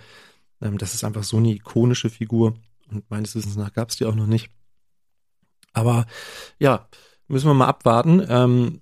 Ähm, 0.61 0.77
das 0.77 0.93
ist 0.93 1.05
einfach 1.05 1.23
so 1.23 1.37
eine 1.37 1.53
ikonische 1.53 2.09
Figur 2.09 2.55
und 2.91 3.09
meines 3.09 3.35
Wissens 3.35 3.55
nach 3.55 3.73
gab 3.73 3.89
es 3.89 3.97
die 3.97 4.05
auch 4.05 4.15
noch 4.15 4.27
nicht. 4.27 4.49
Aber 5.73 6.05
ja, 6.59 6.87
müssen 7.27 7.47
wir 7.47 7.53
mal 7.53 7.67
abwarten. 7.67 8.25
Ähm, 8.27 8.81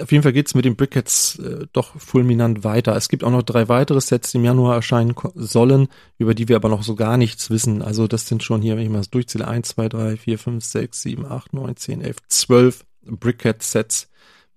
auf 0.00 0.10
jeden 0.10 0.22
Fall 0.22 0.32
geht's 0.32 0.54
mit 0.54 0.64
den 0.64 0.76
Brickheads 0.76 1.38
äh, 1.38 1.66
doch 1.72 1.98
fulminant 1.98 2.64
weiter. 2.64 2.96
Es 2.96 3.08
gibt 3.08 3.24
auch 3.24 3.30
noch 3.30 3.42
drei 3.42 3.68
weitere 3.68 4.00
Sets, 4.00 4.32
die 4.32 4.38
im 4.38 4.44
Januar 4.44 4.74
erscheinen 4.74 5.14
sollen, 5.34 5.88
über 6.18 6.34
die 6.34 6.48
wir 6.48 6.56
aber 6.56 6.68
noch 6.68 6.82
so 6.82 6.94
gar 6.94 7.16
nichts 7.16 7.50
wissen. 7.50 7.82
Also 7.82 8.06
das 8.06 8.26
sind 8.26 8.42
schon 8.42 8.62
hier, 8.62 8.76
wenn 8.76 8.84
ich 8.84 8.90
mal 8.90 8.98
das 8.98 9.10
durchzähle, 9.10 9.46
1, 9.46 9.68
2, 9.68 9.88
3, 9.88 10.16
4, 10.16 10.38
5, 10.38 10.64
6, 10.64 11.02
7, 11.02 11.26
8, 11.26 11.52
9, 11.52 11.76
10, 11.76 12.00
11, 12.02 12.16
12 12.28 12.84
Brickhead-Sets 13.02 14.08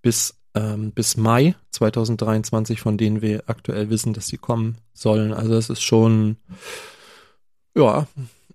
bis, 0.02 0.36
ähm, 0.56 0.92
bis 0.92 1.18
Mai 1.18 1.56
2023, 1.72 2.82
von 2.82 2.98
denen 2.98 3.22
wir 3.22 3.44
aktuell 3.48 3.90
wissen, 3.90 4.14
dass 4.14 4.28
sie 4.28 4.38
kommen 4.38 4.78
sollen. 4.94 5.34
Also 5.34 5.54
das 5.54 5.70
ist 5.70 5.82
schon, 5.82 6.38
ja, 7.76 8.08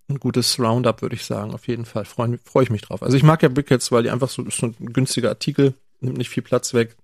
ein 0.09 0.21
gutes 0.21 0.59
Roundup, 0.59 1.03
würde 1.03 1.17
ich 1.17 1.25
sagen. 1.25 1.53
Auf 1.53 1.67
jeden 1.67 1.85
Fall 1.85 2.05
freue 2.05 2.39
freu 2.45 2.63
ich 2.63 2.71
mich 2.71 2.83
drauf. 2.83 3.03
Also 3.03 3.17
ich 3.17 3.23
mag 3.23 3.43
ja 3.43 3.49
Brickheads, 3.49 3.91
weil 3.93 4.05
die 4.05 4.11
einfach 4.11 4.29
so, 4.29 4.49
so 4.51 4.67
ein 4.67 4.75
günstiger 4.79 5.29
Artikel, 5.29 5.75
nimmt 6.01 6.19
nicht 6.19 6.31
viel 6.31 6.43
Platz 6.43 6.75
weg. 6.75 6.97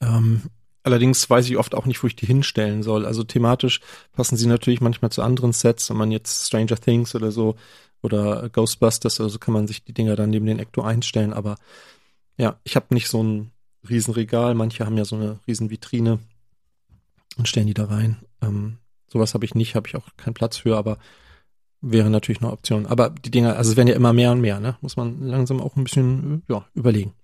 Ähm, 0.00 0.42
allerdings 0.82 1.28
weiß 1.28 1.48
ich 1.48 1.56
oft 1.56 1.74
auch 1.74 1.86
nicht, 1.86 2.02
wo 2.02 2.06
ich 2.06 2.16
die 2.16 2.26
hinstellen 2.26 2.82
soll. 2.82 3.06
Also 3.06 3.22
thematisch 3.24 3.80
passen 4.12 4.36
sie 4.36 4.46
natürlich 4.46 4.80
manchmal 4.80 5.12
zu 5.12 5.22
anderen 5.22 5.52
Sets, 5.52 5.90
wenn 5.90 5.96
man 5.96 6.10
jetzt 6.10 6.46
Stranger 6.46 6.76
Things 6.76 7.14
oder 7.14 7.30
so 7.30 7.56
oder 8.02 8.50
Ghostbusters, 8.50 9.20
also 9.20 9.38
kann 9.38 9.54
man 9.54 9.66
sich 9.66 9.82
die 9.82 9.94
Dinger 9.94 10.14
dann 10.14 10.30
neben 10.30 10.44
den 10.44 10.58
Ecto 10.58 10.82
einstellen, 10.82 11.32
aber 11.32 11.56
ja, 12.36 12.60
ich 12.64 12.76
habe 12.76 12.92
nicht 12.92 13.08
so 13.08 13.22
ein 13.22 13.50
Riesenregal, 13.88 14.54
manche 14.54 14.84
haben 14.84 14.98
ja 14.98 15.06
so 15.06 15.16
eine 15.16 15.40
Riesenvitrine 15.46 16.18
und 17.36 17.48
stellen 17.48 17.66
die 17.66 17.74
da 17.74 17.86
rein. 17.86 18.18
Ähm, 18.42 18.78
sowas 19.08 19.32
habe 19.32 19.46
ich 19.46 19.54
nicht, 19.54 19.74
habe 19.74 19.88
ich 19.88 19.96
auch 19.96 20.08
keinen 20.18 20.34
Platz 20.34 20.58
für, 20.58 20.76
aber 20.76 20.98
wäre 21.90 22.10
natürlich 22.10 22.42
eine 22.42 22.52
Option. 22.52 22.86
Aber 22.86 23.10
die 23.10 23.30
Dinger, 23.30 23.56
also 23.56 23.70
es 23.70 23.76
werden 23.76 23.88
ja 23.88 23.94
immer 23.94 24.12
mehr 24.12 24.32
und 24.32 24.40
mehr, 24.40 24.60
ne? 24.60 24.76
Muss 24.80 24.96
man 24.96 25.22
langsam 25.22 25.60
auch 25.60 25.76
ein 25.76 25.84
bisschen 25.84 26.42
ja, 26.48 26.64
überlegen. 26.74 27.14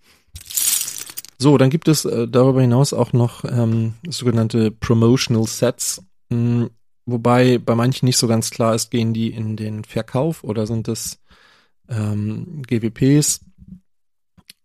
So, 1.39 1.57
dann 1.57 1.71
gibt 1.71 1.89
es 1.89 2.05
äh, 2.05 2.29
darüber 2.29 2.61
hinaus 2.61 2.93
auch 2.93 3.13
noch 3.13 3.45
ähm, 3.45 3.95
sogenannte 4.07 4.71
Promotional 4.71 5.47
Sets, 5.47 6.03
mh, 6.29 6.37
hm, 6.37 6.71
wobei 7.07 7.59
bei 7.59 7.75
manchen 7.75 8.07
nicht 8.07 8.19
so 8.19 8.29
ganz 8.29 8.51
klar 8.51 8.75
ist, 8.75 8.91
gehen 8.91 9.15
die 9.15 9.33
in 9.33 9.57
den 9.57 9.85
Verkauf 9.85 10.45
oder 10.45 10.67
sind 10.67 10.87
es 10.87 11.19
ähm, 11.89 12.63
GWPs. 12.67 13.41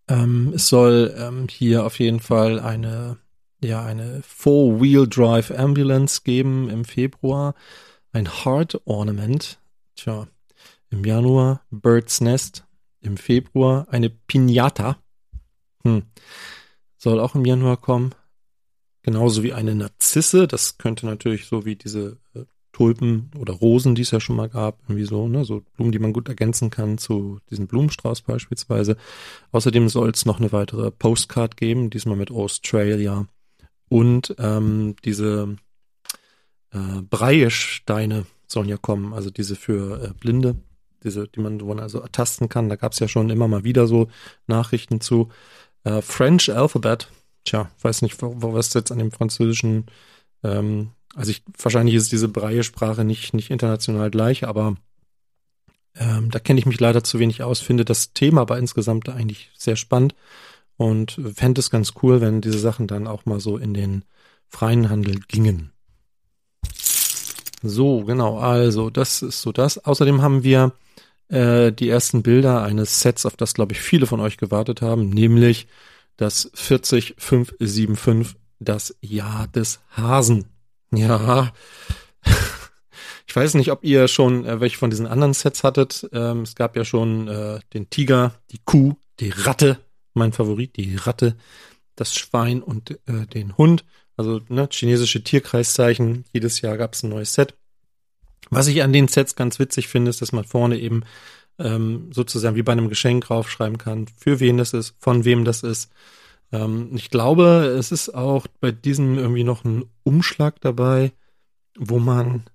Ähm, 0.08 0.52
es 0.54 0.68
soll 0.68 1.16
ähm, 1.18 1.48
hier 1.50 1.86
auf 1.86 1.98
jeden 2.00 2.20
Fall 2.20 2.60
eine 2.60 3.18
ja 3.64 3.84
eine 3.84 4.22
Four-Wheel-Drive 4.28 5.52
Ambulance 5.52 6.22
geben 6.24 6.70
im 6.70 6.86
Februar, 6.86 7.56
ein 8.12 8.44
Heart 8.44 8.82
Ornament 8.86 9.60
Tja, 9.96 10.28
im 10.90 11.04
Januar 11.04 11.62
Bird's 11.72 12.22
Nest, 12.22 12.66
im 13.02 13.18
Februar 13.18 13.88
eine 13.90 14.10
Pinata. 14.10 14.98
Hm. 15.84 16.04
Soll 16.98 17.20
auch 17.20 17.36
im 17.36 17.46
Januar 17.46 17.78
kommen. 17.78 18.14
Genauso 19.04 19.44
wie 19.44 19.54
eine 19.54 19.76
Narzisse. 19.76 20.48
Das 20.48 20.78
könnte 20.78 21.06
natürlich 21.06 21.46
so 21.46 21.66
wie 21.66 21.76
diese 21.76 22.18
äh, 22.34 22.46
Tulpen 22.76 23.32
oder 23.38 23.54
Rosen, 23.54 23.96
die 23.96 24.02
es 24.02 24.12
ja 24.12 24.20
schon 24.20 24.36
mal 24.36 24.50
gab, 24.50 24.82
irgendwie 24.84 25.06
so, 25.06 25.30
ne, 25.30 25.46
so 25.46 25.62
Blumen, 25.76 25.94
die 25.94 26.00
man 26.00 26.12
gut 26.12 26.28
ergänzen 26.28 26.72
kann 26.72 26.98
zu 26.98 27.40
diesem 27.50 27.68
Blumenstrauß 27.68 28.22
beispielsweise. 28.24 28.98
Außerdem 29.52 29.88
soll 29.88 30.10
es 30.10 30.26
noch 30.26 30.40
eine 30.40 30.52
weitere 30.52 30.92
Postcard 30.92 31.56
geben, 31.56 31.90
diesmal 31.90 32.18
mit 32.18 32.32
Australia 32.32 33.28
und 33.88 34.36
ähm, 34.40 34.96
diese 35.06 35.56
äh, 36.72 37.02
Breiesteine, 37.10 38.26
sollen 38.56 38.70
ja 38.70 38.78
kommen, 38.78 39.14
also 39.14 39.30
diese 39.30 39.56
für 39.56 40.04
äh, 40.04 40.14
Blinde, 40.20 40.56
diese, 41.04 41.28
die 41.28 41.40
man, 41.40 41.62
wo 41.62 41.68
man 41.68 41.80
also 41.80 42.00
ertasten 42.00 42.50
kann. 42.50 42.70
Da 42.70 42.76
gab 42.76 42.94
es 42.94 43.00
ja 43.00 43.08
schon 43.08 43.30
immer 43.30 43.48
mal 43.48 43.64
wieder 43.64 43.86
so 43.86 44.08
Nachrichten 44.48 45.02
zu. 45.02 45.30
Äh, 45.84 46.02
French 46.02 46.52
Alphabet, 46.52 47.10
tja, 47.44 47.70
weiß 47.82 48.02
nicht, 48.02 48.18
was 48.20 48.74
jetzt 48.74 48.92
an 48.92 48.98
dem 48.98 49.12
französischen, 49.12 49.86
ähm, 50.44 50.92
also 51.14 51.32
ich, 51.32 51.44
wahrscheinlich 51.62 51.96
ist 51.96 52.12
diese 52.12 52.30
Breie-Sprache 52.30 53.04
nicht, 53.04 53.34
nicht 53.34 53.52
international 53.52 54.10
gleich, 54.10 54.48
aber 54.48 54.76
ähm, 55.96 56.32
da 56.32 56.40
kenne 56.40 56.60
ich 56.60 56.66
mich 56.66 56.80
leider 56.80 57.04
zu 57.04 57.20
wenig 57.20 57.44
aus, 57.44 57.60
finde 57.60 57.86
das 57.86 58.14
Thema 58.14 58.42
aber 58.42 58.58
insgesamt 58.58 59.08
eigentlich 59.10 59.52
sehr 59.56 59.76
spannend 59.76 60.16
und 60.78 61.20
fände 61.36 61.60
es 61.60 61.70
ganz 61.70 61.94
cool, 62.02 62.22
wenn 62.22 62.42
diese 62.42 62.60
Sachen 62.60 62.88
dann 62.88 63.08
auch 63.08 63.26
mal 63.26 63.40
so 63.40 63.58
in 63.58 63.74
den 63.74 64.06
freien 64.48 64.90
Handel 64.90 65.20
gingen. 65.28 65.72
So, 67.68 68.04
genau, 68.04 68.38
also 68.38 68.92
das 68.92 69.24
ist 69.24 69.42
so 69.42 69.52
das. 69.52 69.84
Außerdem 69.84 70.22
haben 70.22 70.44
wir 70.44 70.74
äh, 71.30 71.72
die 71.72 71.90
ersten 71.90 72.22
Bilder 72.22 72.62
eines 72.64 73.02
Sets, 73.02 73.26
auf 73.26 73.36
das, 73.36 73.56
glaube 73.56 73.74
ich, 73.74 73.82
viele 73.82 74.06
von 74.06 74.20
euch 74.20 74.38
gewartet 74.38 74.84
haben, 74.84 75.10
nämlich 75.10 75.68
das 76.16 76.52
40575, 76.54 78.40
das 78.60 78.96
Jahr 79.02 79.48
des 79.48 79.80
Hasen. 79.90 80.46
Ja, 80.94 81.52
ich 83.28 83.36
weiß 83.36 83.56
nicht, 83.56 83.72
ob 83.72 83.84
ihr 83.84 84.08
schon 84.08 84.46
äh, 84.46 84.60
welche 84.60 84.78
von 84.78 84.92
diesen 84.92 85.08
anderen 85.08 85.34
Sets 85.34 85.64
hattet. 85.64 86.08
Ähm, 86.14 86.42
es 86.42 86.54
gab 86.54 86.76
ja 86.78 86.86
schon 86.86 87.28
äh, 87.28 87.60
den 87.74 87.90
Tiger, 87.90 88.36
die 88.52 88.60
Kuh, 88.64 88.94
die 89.20 89.30
Ratte, 89.30 89.80
mein 90.14 90.34
Favorit, 90.34 90.78
die 90.78 90.96
Ratte, 90.96 91.36
das 91.96 92.14
Schwein 92.14 92.62
und 92.62 92.92
äh, 93.08 93.26
den 93.26 93.58
Hund. 93.58 93.84
Also 94.18 94.42
ne, 94.50 94.68
chinesische 94.72 95.24
Tierkreiszeichen. 95.24 96.26
Jedes 96.34 96.62
Jahr 96.62 96.78
gab 96.78 96.94
es 96.94 97.04
ein 97.04 97.10
neues 97.10 97.34
Set. 97.34 97.56
Was 98.50 98.68
ich 98.68 98.84
an 98.84 98.94
den 98.94 99.08
Sets 99.08 99.36
ganz 99.36 99.60
witzig 99.60 99.88
finde, 99.88 100.10
ist, 100.10 100.22
dass 100.22 100.32
man 100.32 100.44
vorne 100.44 100.80
eben 100.80 101.04
ähm, 101.58 102.12
sozusagen 102.12 102.56
wie 102.56 102.64
bei 102.64 102.74
einem 102.74 102.90
Geschenk 102.90 103.26
draufschreiben 103.26 103.78
kann, 103.78 104.08
für 104.18 104.40
wen 104.40 104.58
das 104.58 104.74
ist, 104.74 104.96
von 105.00 105.26
wem 105.26 105.46
das 105.46 105.64
ist. 105.64 105.92
Ähm, 106.52 106.92
ich 106.96 107.10
glaube, 107.10 107.76
es 107.78 107.92
ist 107.92 108.10
auch 108.10 108.48
bei 108.60 108.72
diesem 108.72 109.18
irgendwie 109.18 109.44
noch 109.44 109.64
ein 109.64 109.86
Umschlag 110.04 110.62
dabei, 110.62 111.12
wo 111.78 112.00
man 112.00 112.46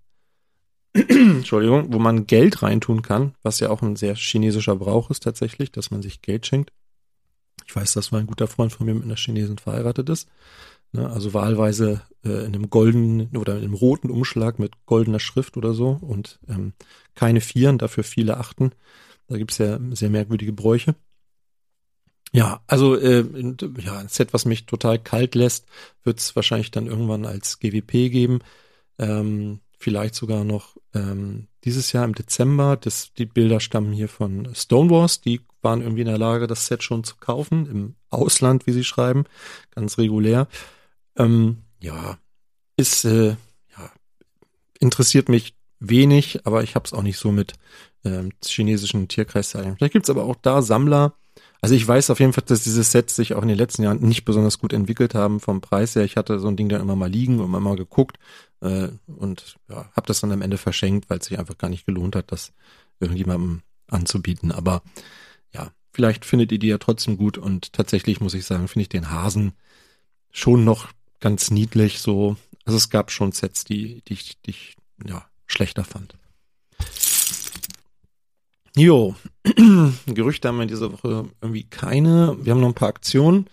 Entschuldigung, 0.92 1.92
wo 1.92 1.98
man 1.98 2.26
Geld 2.26 2.62
reintun 2.62 3.02
kann, 3.02 3.34
was 3.42 3.60
ja 3.60 3.70
auch 3.70 3.82
ein 3.82 3.96
sehr 3.96 4.14
chinesischer 4.16 4.76
Brauch 4.76 5.10
ist 5.10 5.22
tatsächlich, 5.22 5.70
dass 5.70 5.90
man 5.90 6.02
sich 6.02 6.20
Geld 6.20 6.46
schenkt. 6.46 6.72
Ich 7.66 7.76
weiß, 7.76 7.92
dass 7.92 8.10
mein 8.10 8.26
guter 8.26 8.48
Freund 8.48 8.72
von 8.72 8.86
mir 8.86 8.94
mit 8.94 9.04
einer 9.04 9.16
Chinesin 9.16 9.58
verheiratet 9.58 10.08
ist. 10.08 10.28
Ne, 10.92 11.08
also 11.08 11.32
wahlweise 11.34 12.02
äh, 12.24 12.44
in 12.44 12.54
einem 12.54 12.68
goldenen 12.68 13.36
oder 13.36 13.56
in 13.56 13.64
einem 13.64 13.74
roten 13.74 14.10
Umschlag 14.10 14.58
mit 14.58 14.86
goldener 14.86 15.20
Schrift 15.20 15.56
oder 15.56 15.72
so 15.72 15.90
und 16.00 16.40
ähm, 16.48 16.72
keine 17.14 17.40
Vieren, 17.40 17.78
dafür 17.78 18.02
viele 18.02 18.38
Achten. 18.38 18.72
Da 19.28 19.38
gibt's 19.38 19.58
ja 19.58 19.78
sehr 19.92 20.10
merkwürdige 20.10 20.52
Bräuche. 20.52 20.96
Ja, 22.32 22.62
also 22.66 22.96
äh, 22.96 23.24
ja, 23.78 23.98
ein 23.98 24.08
Set, 24.08 24.32
was 24.32 24.44
mich 24.44 24.66
total 24.66 24.98
kalt 24.98 25.34
lässt, 25.36 25.66
wird's 26.04 26.34
wahrscheinlich 26.34 26.70
dann 26.70 26.86
irgendwann 26.86 27.24
als 27.24 27.60
GWP 27.60 28.10
geben. 28.10 28.40
Ähm, 28.98 29.60
vielleicht 29.78 30.14
sogar 30.14 30.44
noch 30.44 30.76
ähm, 30.94 31.48
dieses 31.64 31.92
Jahr 31.92 32.04
im 32.04 32.14
Dezember. 32.14 32.76
Das, 32.76 33.12
die 33.14 33.26
Bilder 33.26 33.60
stammen 33.60 33.92
hier 33.92 34.08
von 34.08 34.52
Stonewalls. 34.54 35.20
Die 35.20 35.40
waren 35.62 35.82
irgendwie 35.82 36.02
in 36.02 36.08
der 36.08 36.18
Lage, 36.18 36.46
das 36.46 36.66
Set 36.66 36.82
schon 36.82 37.04
zu 37.04 37.16
kaufen, 37.16 37.66
im 37.66 37.94
Ausland, 38.10 38.66
wie 38.66 38.72
sie 38.72 38.84
schreiben, 38.84 39.24
ganz 39.74 39.98
regulär. 39.98 40.48
Ähm, 41.20 41.58
ja, 41.80 42.18
ist 42.76 43.04
äh, 43.04 43.36
ja, 43.76 43.90
interessiert 44.78 45.28
mich 45.28 45.54
wenig, 45.78 46.46
aber 46.46 46.62
ich 46.62 46.74
habe 46.74 46.86
es 46.86 46.92
auch 46.92 47.02
nicht 47.02 47.18
so 47.18 47.30
mit 47.32 47.54
ähm, 48.04 48.30
chinesischen 48.44 49.08
Tierkreiszeichen. 49.08 49.76
Vielleicht 49.76 49.92
gibt's 49.92 50.10
aber 50.10 50.24
auch 50.24 50.36
da 50.36 50.62
Sammler. 50.62 51.14
Also 51.62 51.74
ich 51.74 51.86
weiß 51.86 52.08
auf 52.08 52.20
jeden 52.20 52.32
Fall, 52.32 52.44
dass 52.46 52.64
diese 52.64 52.82
Sets 52.82 53.16
sich 53.16 53.34
auch 53.34 53.42
in 53.42 53.48
den 53.48 53.58
letzten 53.58 53.82
Jahren 53.82 54.00
nicht 54.00 54.24
besonders 54.24 54.58
gut 54.58 54.72
entwickelt 54.72 55.14
haben 55.14 55.40
vom 55.40 55.60
Preis 55.60 55.94
her. 55.94 56.04
Ich 56.04 56.16
hatte 56.16 56.38
so 56.40 56.48
ein 56.48 56.56
Ding 56.56 56.70
dann 56.70 56.80
immer 56.80 56.96
mal 56.96 57.10
liegen 57.10 57.38
und 57.38 57.46
immer 57.46 57.60
mal 57.60 57.76
geguckt 57.76 58.18
äh, 58.60 58.88
und 59.06 59.56
ja, 59.68 59.90
habe 59.92 60.06
das 60.06 60.20
dann 60.20 60.32
am 60.32 60.40
Ende 60.40 60.56
verschenkt, 60.56 61.10
weil 61.10 61.18
es 61.18 61.26
sich 61.26 61.38
einfach 61.38 61.58
gar 61.58 61.68
nicht 61.68 61.84
gelohnt 61.84 62.16
hat, 62.16 62.32
das 62.32 62.52
irgendjemandem 62.98 63.60
anzubieten. 63.88 64.52
Aber 64.52 64.82
ja, 65.52 65.70
vielleicht 65.92 66.24
findet 66.24 66.50
ihr 66.52 66.58
die 66.58 66.68
ja 66.68 66.78
trotzdem 66.78 67.18
gut 67.18 67.36
und 67.36 67.74
tatsächlich 67.74 68.20
muss 68.20 68.34
ich 68.34 68.46
sagen, 68.46 68.68
finde 68.68 68.82
ich 68.82 68.88
den 68.88 69.10
Hasen 69.10 69.52
schon 70.32 70.64
noch 70.64 70.88
ganz 71.20 71.50
niedlich 71.50 72.00
so. 72.00 72.36
Also 72.64 72.76
es 72.76 72.90
gab 72.90 73.10
schon 73.10 73.32
Sets, 73.32 73.64
die, 73.64 74.02
die 74.02 74.14
ich, 74.14 74.40
die 74.42 74.50
ich 74.50 74.76
ja, 75.06 75.24
schlechter 75.46 75.84
fand. 75.84 76.16
Jo, 78.76 79.16
Gerüchte 80.06 80.48
haben 80.48 80.58
wir 80.58 80.66
diese 80.66 80.92
Woche 80.92 81.28
irgendwie 81.40 81.64
keine. 81.64 82.36
Wir 82.40 82.52
haben 82.52 82.60
noch 82.60 82.68
ein 82.68 82.74
paar 82.74 82.88
Aktionen. 82.88 83.48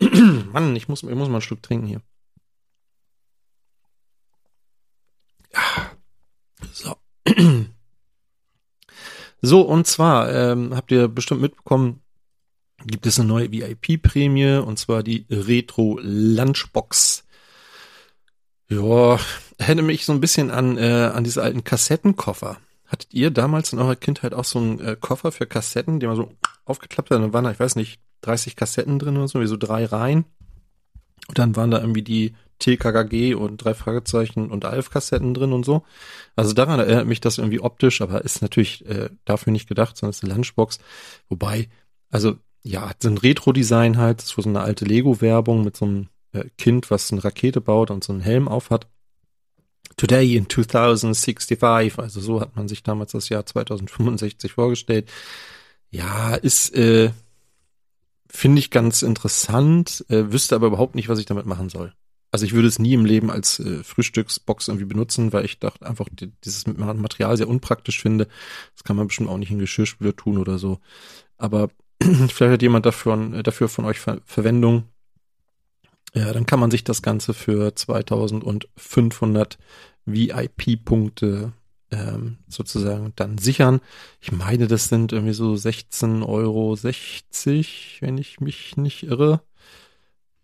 Mann, 0.52 0.74
ich 0.74 0.88
muss, 0.88 1.02
ich 1.02 1.08
muss 1.10 1.28
mal 1.28 1.34
einen 1.34 1.42
Schluck 1.42 1.62
trinken 1.62 1.86
hier. 1.86 2.02
So. 6.72 6.96
So, 9.44 9.62
und 9.62 9.88
zwar 9.88 10.32
ähm, 10.32 10.72
habt 10.72 10.92
ihr 10.92 11.08
bestimmt 11.08 11.40
mitbekommen, 11.40 12.00
gibt 12.86 13.06
es 13.06 13.18
eine 13.18 13.28
neue 13.28 13.52
VIP-Prämie 13.52 14.56
und 14.56 14.78
zwar 14.78 15.02
die 15.02 15.26
Retro 15.30 15.98
Lunchbox. 16.02 17.24
Ja, 18.68 19.18
erinnere 19.58 19.86
mich 19.86 20.04
so 20.04 20.12
ein 20.12 20.20
bisschen 20.20 20.50
an, 20.50 20.78
äh, 20.78 21.10
an 21.14 21.24
diese 21.24 21.42
alten 21.42 21.64
Kassettenkoffer. 21.64 22.58
Hattet 22.86 23.12
ihr 23.14 23.30
damals 23.30 23.72
in 23.72 23.78
eurer 23.78 23.96
Kindheit 23.96 24.34
auch 24.34 24.44
so 24.44 24.58
einen 24.58 24.80
äh, 24.80 24.96
Koffer 24.98 25.32
für 25.32 25.46
Kassetten, 25.46 26.00
den 26.00 26.08
man 26.08 26.16
so 26.16 26.32
aufgeklappt 26.64 27.10
hat? 27.10 27.20
Dann 27.20 27.32
waren 27.32 27.44
da, 27.44 27.50
ich 27.50 27.60
weiß 27.60 27.76
nicht, 27.76 28.00
30 28.22 28.56
Kassetten 28.56 28.98
drin 28.98 29.16
oder 29.16 29.28
so, 29.28 29.40
wie 29.40 29.46
so 29.46 29.56
drei 29.56 29.84
Reihen. 29.84 30.24
Und 31.28 31.38
dann 31.38 31.56
waren 31.56 31.70
da 31.70 31.80
irgendwie 31.80 32.02
die 32.02 32.34
TKKG 32.58 33.34
und 33.34 33.58
drei 33.58 33.74
Fragezeichen 33.74 34.50
und 34.50 34.64
Alf-Kassetten 34.64 35.34
drin 35.34 35.52
und 35.52 35.64
so. 35.64 35.82
Also 36.36 36.52
daran 36.52 36.78
erinnert 36.78 37.06
mich 37.06 37.20
das 37.20 37.38
irgendwie 37.38 37.60
optisch, 37.60 38.00
aber 38.00 38.22
ist 38.24 38.42
natürlich 38.42 38.86
äh, 38.86 39.10
dafür 39.24 39.52
nicht 39.52 39.68
gedacht, 39.68 39.96
sondern 39.96 40.10
ist 40.10 40.22
eine 40.22 40.34
Lunchbox. 40.34 40.78
Wobei, 41.28 41.68
also 42.10 42.36
ja, 42.62 42.90
so 43.00 43.08
ein 43.08 43.18
Retro-Design 43.18 43.96
halt, 43.96 44.18
das 44.18 44.26
ist 44.26 44.34
so 44.34 44.48
eine 44.48 44.60
alte 44.60 44.84
Lego-Werbung 44.84 45.64
mit 45.64 45.76
so 45.76 45.84
einem 45.84 46.08
äh, 46.32 46.44
Kind, 46.58 46.90
was 46.90 47.12
eine 47.12 47.24
Rakete 47.24 47.60
baut 47.60 47.90
und 47.90 48.04
so 48.04 48.12
einen 48.12 48.22
Helm 48.22 48.48
aufhat. 48.48 48.86
Today 49.96 50.36
in 50.36 50.48
2065, 50.48 51.98
also 51.98 52.20
so 52.20 52.40
hat 52.40 52.56
man 52.56 52.68
sich 52.68 52.82
damals 52.82 53.12
das 53.12 53.28
Jahr 53.28 53.44
2065 53.44 54.52
vorgestellt. 54.52 55.10
Ja, 55.90 56.34
ist, 56.34 56.74
äh, 56.74 57.10
finde 58.30 58.60
ich 58.60 58.70
ganz 58.70 59.02
interessant, 59.02 60.04
äh, 60.08 60.32
wüsste 60.32 60.54
aber 60.54 60.68
überhaupt 60.68 60.94
nicht, 60.94 61.08
was 61.08 61.18
ich 61.18 61.26
damit 61.26 61.46
machen 61.46 61.68
soll. 61.68 61.92
Also 62.30 62.46
ich 62.46 62.54
würde 62.54 62.68
es 62.68 62.78
nie 62.78 62.94
im 62.94 63.04
Leben 63.04 63.30
als 63.30 63.60
äh, 63.60 63.84
Frühstücksbox 63.84 64.68
irgendwie 64.68 64.86
benutzen, 64.86 65.34
weil 65.34 65.44
ich 65.44 65.58
dachte 65.58 65.84
einfach 65.84 66.08
die, 66.10 66.32
dieses 66.44 66.66
Material 66.66 67.36
sehr 67.36 67.48
unpraktisch 67.48 68.00
finde. 68.00 68.26
Das 68.74 68.84
kann 68.84 68.96
man 68.96 69.08
bestimmt 69.08 69.28
auch 69.28 69.36
nicht 69.36 69.50
in 69.50 69.58
Geschirrspüler 69.58 70.16
tun 70.16 70.38
oder 70.38 70.58
so. 70.58 70.78
Aber 71.36 71.68
vielleicht 72.28 72.52
hat 72.52 72.62
jemand 72.62 72.86
dafür, 72.86 73.42
dafür 73.42 73.68
von 73.68 73.84
euch 73.84 73.98
Ver 73.98 74.20
Verwendung. 74.24 74.84
Ja, 76.14 76.32
dann 76.32 76.46
kann 76.46 76.60
man 76.60 76.70
sich 76.70 76.84
das 76.84 77.02
Ganze 77.02 77.32
für 77.32 77.74
2500 77.74 79.58
VIP-Punkte 80.04 81.52
ähm, 81.90 82.38
sozusagen 82.48 83.12
dann 83.16 83.38
sichern. 83.38 83.80
Ich 84.20 84.32
meine, 84.32 84.66
das 84.66 84.88
sind 84.88 85.12
irgendwie 85.12 85.32
so 85.32 85.52
16,60 85.52 86.26
Euro, 86.26 86.76
wenn 88.00 88.18
ich 88.18 88.40
mich 88.40 88.76
nicht 88.76 89.04
irre. 89.04 89.42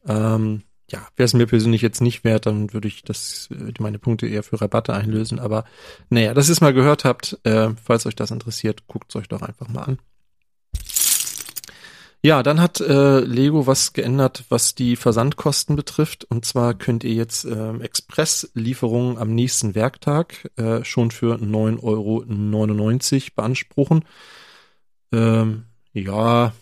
Ähm, 0.06 0.62
ja, 0.90 1.06
wäre 1.16 1.26
es 1.26 1.34
mir 1.34 1.46
persönlich 1.46 1.82
jetzt 1.82 2.00
nicht 2.00 2.24
wert, 2.24 2.46
dann 2.46 2.72
würde 2.72 2.88
ich 2.88 3.02
das, 3.02 3.48
äh, 3.50 3.72
meine 3.78 3.98
Punkte 3.98 4.26
eher 4.26 4.42
für 4.42 4.60
Rabatte 4.60 4.94
einlösen. 4.94 5.38
Aber 5.38 5.64
naja, 6.08 6.32
dass 6.32 6.48
ihr 6.48 6.52
es 6.52 6.60
mal 6.60 6.72
gehört 6.72 7.04
habt, 7.04 7.38
äh, 7.44 7.70
falls 7.82 8.06
euch 8.06 8.16
das 8.16 8.30
interessiert, 8.30 8.86
guckt 8.86 9.10
es 9.10 9.16
euch 9.16 9.28
doch 9.28 9.42
einfach 9.42 9.68
mal 9.68 9.82
an. 9.82 9.98
Ja, 12.20 12.42
dann 12.42 12.60
hat 12.60 12.80
äh, 12.80 13.20
Lego 13.20 13.68
was 13.68 13.92
geändert, 13.92 14.44
was 14.48 14.74
die 14.74 14.96
Versandkosten 14.96 15.76
betrifft. 15.76 16.24
Und 16.24 16.44
zwar 16.44 16.74
könnt 16.74 17.04
ihr 17.04 17.14
jetzt 17.14 17.44
äh, 17.44 17.76
Expresslieferungen 17.78 19.18
am 19.18 19.34
nächsten 19.34 19.76
Werktag 19.76 20.50
äh, 20.56 20.84
schon 20.84 21.12
für 21.12 21.36
9,99 21.36 23.14
Euro 23.14 23.34
beanspruchen. 23.36 24.04
Ähm, 25.12 25.64
ja, 25.92 26.52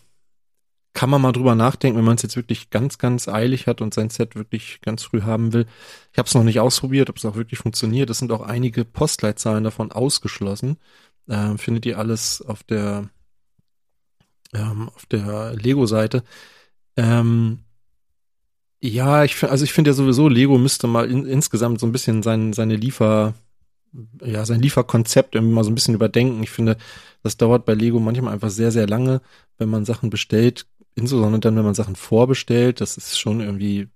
kann 0.93 1.11
man 1.11 1.23
mal 1.23 1.33
drüber 1.33 1.55
nachdenken, 1.55 1.99
wenn 1.99 2.05
man 2.05 2.17
es 2.17 2.23
jetzt 2.23 2.37
wirklich 2.37 2.71
ganz, 2.71 2.99
ganz 2.99 3.29
eilig 3.29 3.67
hat 3.67 3.81
und 3.81 3.95
sein 3.95 4.11
Set 4.11 4.35
wirklich 4.35 4.81
ganz 4.83 5.05
früh 5.05 5.23
haben 5.23 5.53
will. 5.53 5.67
Ich 6.13 6.19
habe 6.19 6.27
es 6.27 6.35
noch 6.35 6.43
nicht 6.43 6.61
ausprobiert, 6.61 7.11
ob 7.11 7.17
es 7.17 7.25
auch 7.25 7.37
wirklich 7.37 7.61
funktioniert. 7.61 8.11
Es 8.11 8.19
sind 8.19 8.33
auch 8.33 8.43
einige 8.43 8.85
Postleitzahlen 8.85 9.65
davon 9.65 9.91
ausgeschlossen. 9.93 10.79
Ähm, 11.29 11.59
findet 11.59 11.87
ihr 11.87 11.99
alles 11.99 12.43
auf 12.43 12.63
der 12.63 13.11
ähm, 14.55 14.91
auf 14.95 15.07
der 15.07 15.55
Lego-Seite. 15.55 16.23
Ähm, 16.97 17.61
ja, 18.81 19.25
ich 19.25 19.35
finde, 19.35 19.53
also 19.53 19.65
ich 19.65 19.73
finde 19.73 19.91
ja 19.91 19.95
sowieso, 19.95 20.29
Lego 20.29 20.59
müsste 20.59 20.87
mal 20.87 21.11
in, 21.11 21.27
insgesamt 21.27 21.81
so 21.81 21.87
ein 21.87 21.93
bisschen 21.93 22.23
sein, 22.23 22.53
seine 22.53 22.77
Liefer, 22.77 23.35
ja, 24.23 24.45
sein 24.45 24.61
Lieferkonzept 24.61 25.35
irgendwie 25.35 25.55
mal 25.55 25.65
so 25.65 25.71
ein 25.71 25.75
bisschen 25.75 25.95
überdenken. 25.95 26.43
Ich 26.43 26.51
finde, 26.51 26.77
das 27.23 27.37
dauert 27.37 27.65
bei 27.65 27.75
Lego 27.75 27.99
manchmal 28.01 28.35
einfach 28.35 28.51
sehr, 28.51 28.71
sehr 28.71 28.87
lange, 28.87 29.23
wenn 29.59 29.69
man 29.69 29.85
Sachen 29.85 30.11
bestellt, 30.11 30.67
insbesondere 30.95 31.41
dann, 31.41 31.57
wenn 31.57 31.65
man 31.65 31.75
Sachen 31.75 31.97
vorbestellt. 31.97 32.81
Das 32.81 32.97
ist 32.97 33.19
schon 33.19 33.41
irgendwie, 33.41 33.89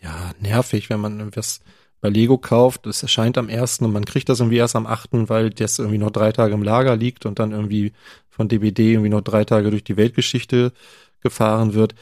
ja, 0.00 0.32
nervig, 0.40 0.90
wenn 0.90 1.00
man 1.00 1.18
irgendwas 1.18 1.60
bei 2.06 2.10
Lego 2.10 2.38
kauft. 2.38 2.86
Das 2.86 3.02
erscheint 3.02 3.36
am 3.36 3.48
ersten 3.48 3.84
und 3.84 3.92
man 3.92 4.04
kriegt 4.04 4.28
das 4.28 4.38
irgendwie 4.38 4.58
erst 4.58 4.76
am 4.76 4.86
achten, 4.86 5.28
weil 5.28 5.50
das 5.50 5.78
irgendwie 5.80 5.98
noch 5.98 6.12
drei 6.12 6.30
Tage 6.30 6.54
im 6.54 6.62
Lager 6.62 6.96
liegt 6.96 7.26
und 7.26 7.40
dann 7.40 7.50
irgendwie 7.50 7.92
von 8.28 8.48
DBD 8.48 8.92
irgendwie 8.92 9.08
noch 9.08 9.22
drei 9.22 9.44
Tage 9.44 9.70
durch 9.70 9.82
die 9.82 9.96
Weltgeschichte 9.96 10.72
gefahren 11.20 11.74
wird. 11.74 11.96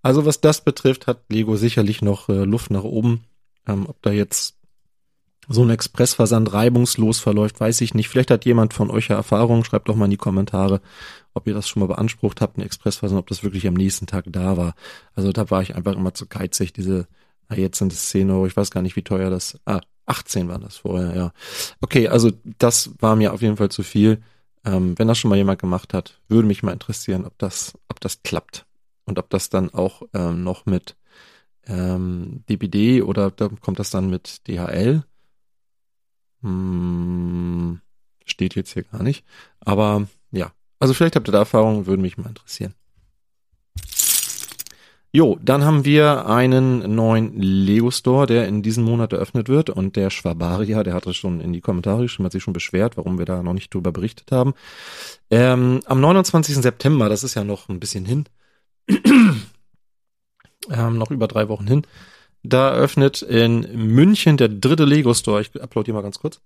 Also 0.00 0.24
was 0.24 0.40
das 0.40 0.60
betrifft, 0.60 1.08
hat 1.08 1.22
Lego 1.28 1.56
sicherlich 1.56 2.02
noch 2.02 2.28
äh, 2.28 2.44
Luft 2.44 2.70
nach 2.70 2.84
oben. 2.84 3.24
Ähm, 3.66 3.86
ob 3.88 4.00
da 4.02 4.12
jetzt 4.12 4.54
so 5.48 5.64
ein 5.64 5.70
Expressversand 5.70 6.52
reibungslos 6.52 7.18
verläuft, 7.18 7.58
weiß 7.58 7.80
ich 7.80 7.94
nicht. 7.94 8.08
Vielleicht 8.08 8.30
hat 8.30 8.44
jemand 8.44 8.74
von 8.74 8.92
euch 8.92 9.08
ja 9.08 9.16
Erfahrung, 9.16 9.64
schreibt 9.64 9.88
doch 9.88 9.96
mal 9.96 10.04
in 10.04 10.12
die 10.12 10.18
Kommentare, 10.18 10.80
ob 11.34 11.48
ihr 11.48 11.54
das 11.54 11.66
schon 11.66 11.80
mal 11.80 11.86
beansprucht 11.86 12.40
habt, 12.40 12.58
ein 12.58 12.62
Expressversand, 12.62 13.18
ob 13.18 13.26
das 13.26 13.42
wirklich 13.42 13.66
am 13.66 13.74
nächsten 13.74 14.06
Tag 14.06 14.26
da 14.28 14.56
war. 14.56 14.74
Also 15.16 15.32
da 15.32 15.50
war 15.50 15.62
ich 15.62 15.74
einfach 15.74 15.96
immer 15.96 16.14
zu 16.14 16.26
geizig, 16.26 16.72
diese, 16.72 17.08
na 17.48 17.56
jetzt 17.56 17.78
sind 17.78 17.92
es 17.92 18.08
10 18.10 18.30
Euro, 18.30 18.46
ich 18.46 18.56
weiß 18.56 18.70
gar 18.70 18.82
nicht, 18.82 18.96
wie 18.96 19.02
teuer 19.02 19.30
das, 19.30 19.58
ah, 19.64 19.80
18 20.06 20.48
waren 20.48 20.62
das 20.62 20.78
vorher, 20.78 21.14
ja. 21.14 21.32
Okay, 21.80 22.08
also 22.08 22.30
das 22.58 22.90
war 22.98 23.16
mir 23.16 23.32
auf 23.32 23.42
jeden 23.42 23.56
Fall 23.56 23.70
zu 23.70 23.82
viel. 23.82 24.22
Ähm, 24.64 24.98
wenn 24.98 25.08
das 25.08 25.18
schon 25.18 25.28
mal 25.28 25.36
jemand 25.36 25.60
gemacht 25.60 25.94
hat, 25.94 26.20
würde 26.28 26.48
mich 26.48 26.62
mal 26.62 26.72
interessieren, 26.72 27.24
ob 27.24 27.38
das, 27.38 27.78
ob 27.88 28.00
das 28.00 28.22
klappt 28.22 28.66
und 29.04 29.18
ob 29.18 29.30
das 29.30 29.50
dann 29.50 29.72
auch 29.72 30.02
ähm, 30.14 30.42
noch 30.44 30.66
mit 30.66 30.96
ähm, 31.66 32.44
DPD 32.48 33.02
oder 33.02 33.30
da 33.30 33.48
kommt 33.48 33.78
das 33.78 33.90
dann 33.90 34.10
mit 34.10 34.46
DHL. 34.48 35.04
Hm, 36.42 37.80
steht 38.24 38.54
jetzt 38.54 38.72
hier 38.72 38.84
gar 38.84 39.02
nicht. 39.02 39.24
Aber 39.60 40.06
ja, 40.30 40.52
also 40.78 40.94
vielleicht 40.94 41.16
habt 41.16 41.28
ihr 41.28 41.32
da 41.32 41.38
Erfahrungen, 41.38 41.86
würde 41.86 42.02
mich 42.02 42.18
mal 42.18 42.28
interessieren. 42.28 42.74
Jo, 45.10 45.38
dann 45.42 45.64
haben 45.64 45.86
wir 45.86 46.26
einen 46.26 46.94
neuen 46.94 47.40
Lego 47.40 47.90
Store, 47.90 48.26
der 48.26 48.46
in 48.46 48.62
diesem 48.62 48.84
Monat 48.84 49.14
eröffnet 49.14 49.48
wird 49.48 49.70
und 49.70 49.96
der 49.96 50.10
Schwabaria, 50.10 50.82
der 50.82 50.92
hatte 50.92 51.14
schon 51.14 51.40
in 51.40 51.54
die 51.54 51.62
Kommentare 51.62 52.02
geschrieben, 52.02 52.26
hat 52.26 52.32
sich 52.32 52.42
schon 52.42 52.52
beschwert, 52.52 52.98
warum 52.98 53.18
wir 53.18 53.24
da 53.24 53.42
noch 53.42 53.54
nicht 53.54 53.72
drüber 53.72 53.90
berichtet 53.90 54.30
haben. 54.32 54.52
Ähm, 55.30 55.80
am 55.86 56.00
29. 56.02 56.56
September, 56.56 57.08
das 57.08 57.24
ist 57.24 57.34
ja 57.34 57.42
noch 57.42 57.70
ein 57.70 57.80
bisschen 57.80 58.04
hin, 58.04 58.26
ähm, 60.70 60.98
noch 60.98 61.10
über 61.10 61.26
drei 61.26 61.48
Wochen 61.48 61.66
hin, 61.66 61.86
da 62.42 62.68
eröffnet 62.70 63.22
in 63.22 63.60
München 63.94 64.36
der 64.36 64.50
dritte 64.50 64.84
Lego 64.84 65.14
Store. 65.14 65.40
Ich 65.40 65.50
hier 65.52 65.94
mal 65.94 66.02
ganz 66.02 66.18
kurz. 66.18 66.42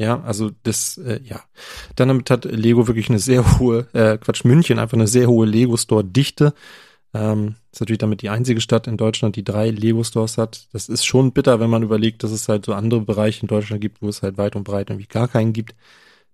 Ja, 0.00 0.22
also 0.22 0.50
das, 0.62 0.96
äh, 0.96 1.20
ja. 1.24 1.42
Dann 1.94 2.08
damit 2.08 2.30
hat 2.30 2.46
Lego 2.46 2.88
wirklich 2.88 3.10
eine 3.10 3.18
sehr 3.18 3.58
hohe, 3.58 3.86
äh, 3.92 4.16
Quatsch, 4.16 4.44
München 4.44 4.78
einfach 4.78 4.96
eine 4.96 5.06
sehr 5.06 5.28
hohe 5.28 5.44
Lego-Store-Dichte. 5.44 6.54
Ähm, 7.12 7.56
ist 7.70 7.80
natürlich 7.80 7.98
damit 7.98 8.22
die 8.22 8.30
einzige 8.30 8.62
Stadt 8.62 8.86
in 8.86 8.96
Deutschland, 8.96 9.36
die 9.36 9.44
drei 9.44 9.68
Lego-Stores 9.68 10.38
hat. 10.38 10.68
Das 10.72 10.88
ist 10.88 11.04
schon 11.04 11.32
bitter, 11.32 11.60
wenn 11.60 11.68
man 11.68 11.82
überlegt, 11.82 12.22
dass 12.22 12.30
es 12.30 12.48
halt 12.48 12.64
so 12.64 12.72
andere 12.72 13.02
Bereiche 13.02 13.42
in 13.42 13.48
Deutschland 13.48 13.82
gibt, 13.82 14.00
wo 14.00 14.08
es 14.08 14.22
halt 14.22 14.38
weit 14.38 14.56
und 14.56 14.64
breit 14.64 14.88
irgendwie 14.88 15.06
gar 15.06 15.28
keinen 15.28 15.52
gibt. 15.52 15.74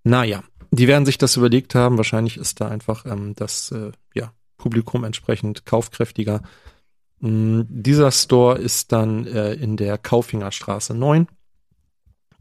Naja, 0.05 0.45
die 0.71 0.87
werden 0.87 1.05
sich 1.05 1.19
das 1.19 1.37
überlegt 1.37 1.75
haben. 1.75 1.97
Wahrscheinlich 1.97 2.37
ist 2.37 2.61
da 2.61 2.69
einfach 2.69 3.05
ähm, 3.05 3.35
das 3.35 3.73
äh, 3.73 3.91
ja, 4.15 4.33
Publikum 4.59 5.03
entsprechend 5.03 5.67
kaufkräftiger. 5.67 6.43
Ähm, 7.21 7.67
dieser 7.69 8.13
Store 8.13 8.59
ist 8.59 8.93
dann 8.93 9.27
äh, 9.27 9.55
in 9.55 9.77
der 9.77 9.99
Kaufingerstraße 9.99 10.95
9 10.95 11.27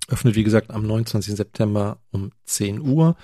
öffnet 0.07 0.35
wie 0.35 0.43
gesagt 0.43 0.71
am 0.71 0.85
29. 0.85 1.35
September 1.35 1.99
um 2.11 2.31
10 2.45 2.81
Uhr 2.81 3.15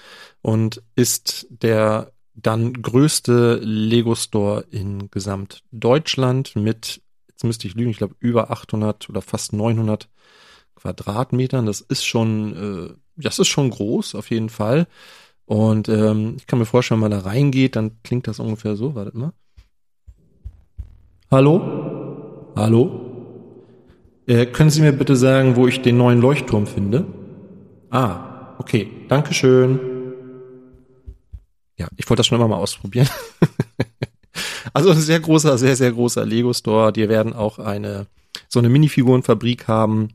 und 0.41 0.81
ist 0.95 1.47
der 1.49 2.11
dann 2.33 2.73
größte 2.73 3.59
Lego 3.61 4.15
Store 4.15 4.65
in 4.71 5.11
gesamt 5.11 5.63
Deutschland 5.71 6.55
mit, 6.55 7.01
jetzt 7.29 7.43
müsste 7.43 7.67
ich 7.67 7.75
lügen, 7.75 7.91
ich 7.91 7.97
glaube 7.97 8.15
über 8.19 8.51
800 8.51 9.09
oder 9.09 9.21
fast 9.21 9.53
900 9.53 10.09
Quadratmetern. 10.75 11.65
Das 11.65 11.81
ist 11.81 12.05
schon, 12.05 12.55
äh, 12.55 12.93
das 13.15 13.39
ist 13.39 13.47
schon 13.47 13.69
groß 13.69 14.15
auf 14.15 14.29
jeden 14.31 14.49
Fall. 14.49 14.87
Und 15.45 15.89
ähm, 15.89 16.35
ich 16.37 16.47
kann 16.47 16.59
mir 16.59 16.65
vorstellen, 16.65 17.01
wenn 17.01 17.09
man 17.09 17.23
da 17.23 17.27
reingeht, 17.29 17.75
dann 17.75 18.01
klingt 18.03 18.27
das 18.27 18.39
ungefähr 18.39 18.75
so. 18.75 18.95
Wartet 18.95 19.15
mal. 19.15 19.33
Hallo? 21.29 22.51
Hallo? 22.55 23.10
Äh, 24.31 24.45
können 24.45 24.69
Sie 24.69 24.79
mir 24.79 24.93
bitte 24.93 25.17
sagen, 25.17 25.57
wo 25.57 25.67
ich 25.67 25.81
den 25.81 25.97
neuen 25.97 26.21
Leuchtturm 26.21 26.65
finde? 26.65 27.05
Ah, 27.89 28.55
okay, 28.59 28.89
Dankeschön. 29.09 29.77
ja, 31.77 31.89
ich 31.97 32.09
wollte 32.09 32.19
das 32.19 32.27
schon 32.27 32.37
immer 32.37 32.47
mal 32.47 32.55
ausprobieren. 32.55 33.09
also 34.73 34.91
ein 34.91 35.01
sehr 35.01 35.19
großer, 35.19 35.57
sehr, 35.57 35.75
sehr 35.75 35.91
großer 35.91 36.25
Lego-Store. 36.25 36.93
Die 36.93 37.09
werden 37.09 37.33
auch 37.33 37.59
eine, 37.59 38.07
so 38.47 38.59
eine 38.59 38.69
Minifigurenfabrik 38.69 39.67
haben. 39.67 40.13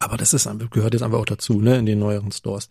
Aber 0.00 0.16
das 0.16 0.34
ist, 0.34 0.50
gehört 0.72 0.94
jetzt 0.94 1.02
einfach 1.02 1.20
auch 1.20 1.24
dazu, 1.24 1.60
ne, 1.60 1.78
in 1.78 1.86
den 1.86 2.00
neueren 2.00 2.32
Stores. 2.32 2.68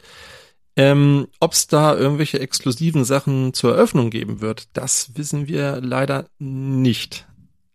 Ähm, 0.76 1.28
Ob 1.40 1.54
es 1.54 1.68
da 1.68 1.96
irgendwelche 1.96 2.42
exklusiven 2.42 3.06
Sachen 3.06 3.54
zur 3.54 3.76
Eröffnung 3.76 4.10
geben 4.10 4.42
wird, 4.42 4.68
das 4.74 5.12
wissen 5.16 5.48
wir 5.48 5.80
leider 5.80 6.26
nicht. 6.38 7.30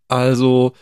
Also 0.07 0.75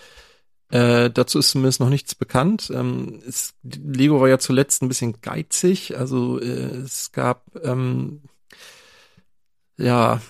äh, 0.72 1.10
dazu 1.10 1.38
ist 1.38 1.50
zumindest 1.50 1.80
noch 1.80 1.90
nichts 1.90 2.14
bekannt. 2.14 2.72
Ähm, 2.74 3.20
es, 3.28 3.54
Lego 3.62 4.20
war 4.20 4.28
ja 4.28 4.38
zuletzt 4.38 4.82
ein 4.82 4.88
bisschen 4.88 5.20
geizig. 5.20 5.96
Also 5.98 6.40
äh, 6.40 6.78
es 6.84 7.12
gab 7.12 7.44
ähm, 7.62 8.22
ja 9.76 10.20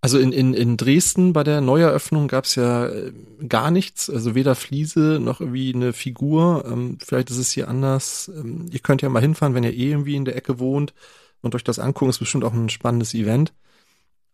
also 0.00 0.18
in, 0.18 0.32
in, 0.32 0.54
in 0.54 0.76
Dresden 0.76 1.32
bei 1.32 1.42
der 1.44 1.60
Neueröffnung 1.60 2.28
gab 2.28 2.44
es 2.44 2.56
ja 2.56 2.86
äh, 2.86 3.12
gar 3.48 3.70
nichts, 3.70 4.10
also 4.10 4.34
weder 4.34 4.54
Fliese 4.54 5.18
noch 5.18 5.40
irgendwie 5.40 5.74
eine 5.74 5.92
Figur. 5.94 6.66
Ähm, 6.70 6.98
vielleicht 7.02 7.30
ist 7.30 7.38
es 7.38 7.50
hier 7.50 7.68
anders. 7.68 8.30
Ähm, 8.32 8.68
ihr 8.70 8.80
könnt 8.80 9.02
ja 9.02 9.08
mal 9.08 9.22
hinfahren, 9.22 9.54
wenn 9.54 9.64
ihr 9.64 9.72
eh 9.72 9.90
irgendwie 9.90 10.14
in 10.14 10.26
der 10.26 10.36
Ecke 10.36 10.58
wohnt 10.58 10.92
und 11.40 11.54
euch 11.54 11.64
das 11.64 11.78
angucken. 11.78 12.10
Ist 12.10 12.18
bestimmt 12.18 12.44
auch 12.44 12.52
ein 12.52 12.68
spannendes 12.68 13.14
Event. 13.14 13.54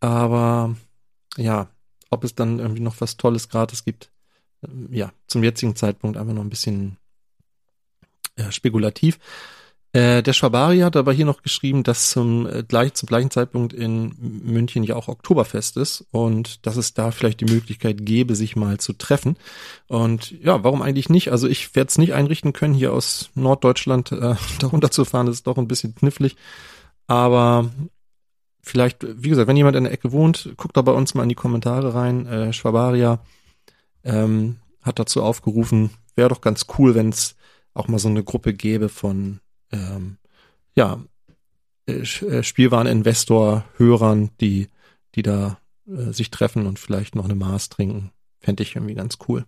Aber 0.00 0.74
ja, 1.36 1.68
ob 2.10 2.24
es 2.24 2.34
dann 2.34 2.58
irgendwie 2.58 2.82
noch 2.82 3.00
was 3.00 3.16
Tolles 3.16 3.48
gratis 3.48 3.84
gibt, 3.84 4.10
ja, 4.90 5.12
zum 5.26 5.42
jetzigen 5.42 5.76
Zeitpunkt 5.76 6.16
einfach 6.16 6.34
noch 6.34 6.42
ein 6.42 6.50
bisschen 6.50 6.96
äh, 8.36 8.50
spekulativ. 8.50 9.18
Äh, 9.92 10.22
der 10.22 10.34
Schwabari 10.34 10.80
hat 10.80 10.94
aber 10.94 11.12
hier 11.12 11.24
noch 11.24 11.42
geschrieben, 11.42 11.82
dass 11.82 12.10
zum, 12.10 12.46
äh, 12.46 12.62
gleich, 12.62 12.94
zum 12.94 13.08
gleichen 13.08 13.30
Zeitpunkt 13.30 13.72
in 13.72 14.14
München 14.18 14.84
ja 14.84 14.94
auch 14.94 15.08
Oktoberfest 15.08 15.76
ist 15.76 16.04
und 16.12 16.64
dass 16.64 16.76
es 16.76 16.94
da 16.94 17.10
vielleicht 17.10 17.40
die 17.40 17.52
Möglichkeit 17.52 18.06
gäbe, 18.06 18.36
sich 18.36 18.54
mal 18.54 18.78
zu 18.78 18.92
treffen. 18.92 19.36
Und 19.88 20.30
ja, 20.42 20.62
warum 20.62 20.82
eigentlich 20.82 21.08
nicht? 21.08 21.32
Also 21.32 21.48
ich 21.48 21.74
werde 21.74 21.88
es 21.88 21.98
nicht 21.98 22.14
einrichten 22.14 22.52
können, 22.52 22.74
hier 22.74 22.92
aus 22.92 23.30
Norddeutschland 23.34 24.12
äh, 24.12 24.36
darunter 24.60 24.92
zu 24.92 25.04
fahren, 25.04 25.26
das 25.26 25.36
ist 25.36 25.48
doch 25.48 25.58
ein 25.58 25.68
bisschen 25.68 25.96
knifflig. 25.96 26.36
Aber 27.08 27.68
vielleicht, 28.62 29.04
wie 29.20 29.30
gesagt, 29.30 29.48
wenn 29.48 29.56
jemand 29.56 29.74
in 29.74 29.84
der 29.84 29.92
Ecke 29.92 30.12
wohnt, 30.12 30.50
guckt 30.56 30.76
da 30.76 30.82
bei 30.82 30.92
uns 30.92 31.14
mal 31.14 31.24
in 31.24 31.30
die 31.30 31.34
Kommentare 31.34 31.94
rein. 31.94 32.26
Äh, 32.26 32.52
Schwabaria 32.52 33.18
ähm, 34.04 34.56
hat 34.82 34.98
dazu 34.98 35.22
aufgerufen, 35.22 35.90
wäre 36.14 36.28
doch 36.28 36.40
ganz 36.40 36.66
cool, 36.78 36.94
wenn 36.94 37.10
es 37.10 37.36
auch 37.74 37.88
mal 37.88 37.98
so 37.98 38.08
eine 38.08 38.24
Gruppe 38.24 38.54
gäbe 38.54 38.88
von 38.88 39.40
ähm, 39.72 40.18
ja, 40.74 41.02
äh, 41.86 42.00
äh, 42.02 42.42
Spielwareninvestor-Hörern, 42.42 44.30
die, 44.40 44.68
die 45.14 45.22
da 45.22 45.58
äh, 45.86 46.12
sich 46.12 46.30
treffen 46.30 46.66
und 46.66 46.78
vielleicht 46.78 47.14
noch 47.14 47.24
eine 47.24 47.34
Maß 47.34 47.68
trinken. 47.68 48.10
Fände 48.40 48.62
ich 48.62 48.76
irgendwie 48.76 48.94
ganz 48.94 49.18
cool. 49.28 49.44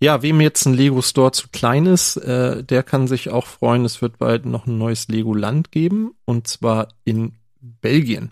Ja, 0.00 0.22
wem 0.22 0.40
jetzt 0.40 0.64
ein 0.64 0.74
Lego 0.74 1.02
Store 1.02 1.32
zu 1.32 1.48
klein 1.48 1.86
ist, 1.86 2.16
äh, 2.18 2.62
der 2.62 2.84
kann 2.84 3.08
sich 3.08 3.30
auch 3.30 3.46
freuen. 3.46 3.84
Es 3.84 4.00
wird 4.00 4.18
bald 4.18 4.46
noch 4.46 4.66
ein 4.66 4.78
neues 4.78 5.08
Lego 5.08 5.34
Land 5.34 5.72
geben 5.72 6.12
und 6.24 6.46
zwar 6.46 6.88
in 7.04 7.34
Belgien. 7.60 8.30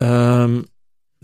Ähm, 0.00 0.66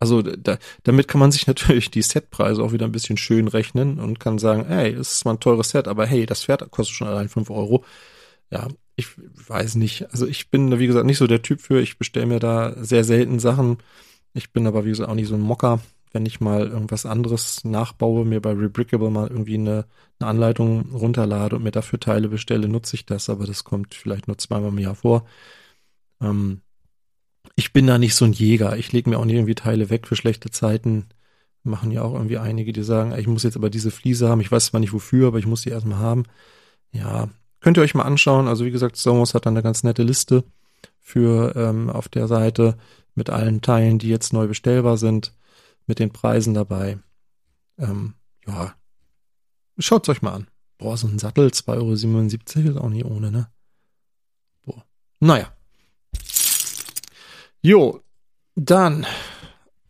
also 0.00 0.22
da, 0.22 0.58
damit 0.82 1.06
kann 1.08 1.20
man 1.20 1.30
sich 1.30 1.46
natürlich 1.46 1.90
die 1.90 2.02
Setpreise 2.02 2.62
auch 2.62 2.72
wieder 2.72 2.86
ein 2.86 2.92
bisschen 2.92 3.16
schön 3.16 3.48
rechnen 3.48 4.00
und 4.00 4.20
kann 4.20 4.38
sagen, 4.38 4.66
ey, 4.70 4.94
das 4.94 5.12
ist 5.12 5.24
mal 5.24 5.32
ein 5.34 5.40
teures 5.40 5.70
Set, 5.70 5.86
aber 5.86 6.06
hey, 6.06 6.26
das 6.26 6.44
Pferd 6.44 6.70
kostet 6.70 6.96
schon 6.96 7.08
allein 7.08 7.28
5 7.28 7.50
Euro. 7.50 7.84
Ja, 8.50 8.68
ich 8.96 9.08
weiß 9.48 9.74
nicht. 9.76 10.10
Also 10.12 10.26
ich 10.26 10.50
bin, 10.50 10.78
wie 10.78 10.86
gesagt, 10.86 11.06
nicht 11.06 11.18
so 11.18 11.26
der 11.26 11.42
Typ 11.42 11.60
für. 11.60 11.80
Ich 11.80 11.98
bestelle 11.98 12.26
mir 12.26 12.40
da 12.40 12.74
sehr 12.82 13.04
selten 13.04 13.38
Sachen. 13.38 13.78
Ich 14.34 14.52
bin 14.52 14.66
aber, 14.66 14.84
wie 14.84 14.90
gesagt, 14.90 15.10
auch 15.10 15.14
nicht 15.14 15.28
so 15.28 15.34
ein 15.34 15.40
Mocker 15.40 15.80
wenn 16.14 16.26
ich 16.26 16.40
mal 16.40 16.68
irgendwas 16.68 17.06
anderes 17.06 17.64
nachbaue, 17.64 18.24
mir 18.24 18.40
bei 18.40 18.52
Rebrickable 18.52 19.10
mal 19.10 19.26
irgendwie 19.26 19.54
eine, 19.54 19.84
eine 20.20 20.30
Anleitung 20.30 20.92
runterlade 20.92 21.56
und 21.56 21.64
mir 21.64 21.72
dafür 21.72 21.98
Teile 21.98 22.28
bestelle, 22.28 22.68
nutze 22.68 22.94
ich 22.94 23.04
das, 23.04 23.28
aber 23.28 23.46
das 23.46 23.64
kommt 23.64 23.94
vielleicht 23.94 24.28
nur 24.28 24.38
zweimal 24.38 24.70
im 24.70 24.78
Jahr 24.78 24.94
vor. 24.94 25.26
Ähm, 26.20 26.60
ich 27.56 27.72
bin 27.72 27.88
da 27.88 27.98
nicht 27.98 28.14
so 28.14 28.24
ein 28.24 28.32
Jäger. 28.32 28.76
Ich 28.76 28.92
lege 28.92 29.10
mir 29.10 29.18
auch 29.18 29.24
nicht 29.24 29.34
irgendwie 29.34 29.56
Teile 29.56 29.90
weg 29.90 30.06
für 30.06 30.14
schlechte 30.14 30.50
Zeiten. 30.50 31.06
Machen 31.64 31.90
ja 31.90 32.02
auch 32.02 32.14
irgendwie 32.14 32.38
einige, 32.38 32.72
die 32.72 32.84
sagen, 32.84 33.12
ich 33.18 33.26
muss 33.26 33.42
jetzt 33.42 33.56
aber 33.56 33.68
diese 33.68 33.90
Fliese 33.90 34.28
haben. 34.28 34.40
Ich 34.40 34.52
weiß 34.52 34.66
zwar 34.66 34.80
nicht 34.80 34.92
wofür, 34.92 35.28
aber 35.28 35.40
ich 35.40 35.46
muss 35.46 35.62
die 35.62 35.70
erstmal 35.70 35.98
haben. 35.98 36.24
Ja, 36.92 37.28
könnt 37.60 37.76
ihr 37.76 37.82
euch 37.82 37.94
mal 37.94 38.04
anschauen. 38.04 38.46
Also 38.46 38.64
wie 38.64 38.70
gesagt, 38.70 38.96
Somos 38.96 39.34
hat 39.34 39.46
dann 39.46 39.54
eine 39.54 39.62
ganz 39.64 39.82
nette 39.82 40.04
Liste 40.04 40.44
für 41.00 41.56
ähm, 41.56 41.90
auf 41.90 42.08
der 42.08 42.28
Seite 42.28 42.76
mit 43.16 43.30
allen 43.30 43.62
Teilen, 43.62 43.98
die 43.98 44.08
jetzt 44.08 44.32
neu 44.32 44.46
bestellbar 44.46 44.96
sind 44.96 45.32
mit 45.86 45.98
den 45.98 46.10
Preisen 46.10 46.54
dabei. 46.54 46.98
Ähm, 47.78 48.14
ja, 48.46 48.74
schaut's 49.78 50.08
euch 50.08 50.22
mal 50.22 50.34
an. 50.34 50.48
Boah, 50.78 50.96
so 50.96 51.06
ein 51.06 51.18
Sattel, 51.18 51.48
2,77 51.48 52.56
Euro 52.56 52.70
ist 52.70 52.76
auch 52.76 52.88
nicht 52.88 53.04
ohne, 53.04 53.30
ne? 53.30 53.48
Boah. 54.64 54.84
Naja. 55.20 55.52
Jo, 57.62 58.02
dann, 58.54 59.06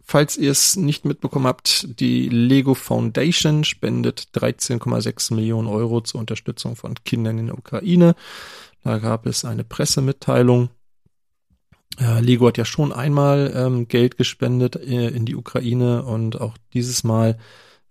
falls 0.02 0.36
ihr 0.36 0.50
es 0.50 0.76
nicht 0.76 1.04
mitbekommen 1.04 1.46
habt, 1.46 1.98
die 2.00 2.28
Lego 2.28 2.74
Foundation 2.74 3.64
spendet 3.64 4.28
13,6 4.34 5.34
Millionen 5.34 5.68
Euro 5.68 6.00
zur 6.00 6.20
Unterstützung 6.20 6.76
von 6.76 6.94
Kindern 7.04 7.38
in 7.38 7.46
der 7.46 7.58
Ukraine. 7.58 8.14
Da 8.82 8.98
gab 8.98 9.26
es 9.26 9.44
eine 9.44 9.64
Pressemitteilung 9.64 10.68
äh, 12.00 12.20
Lego 12.20 12.48
hat 12.48 12.58
ja 12.58 12.64
schon 12.64 12.92
einmal 12.92 13.52
ähm, 13.54 13.88
Geld 13.88 14.16
gespendet 14.16 14.76
äh, 14.76 15.08
in 15.08 15.26
die 15.26 15.36
Ukraine 15.36 16.04
und 16.04 16.40
auch 16.40 16.56
dieses 16.72 17.04
Mal 17.04 17.38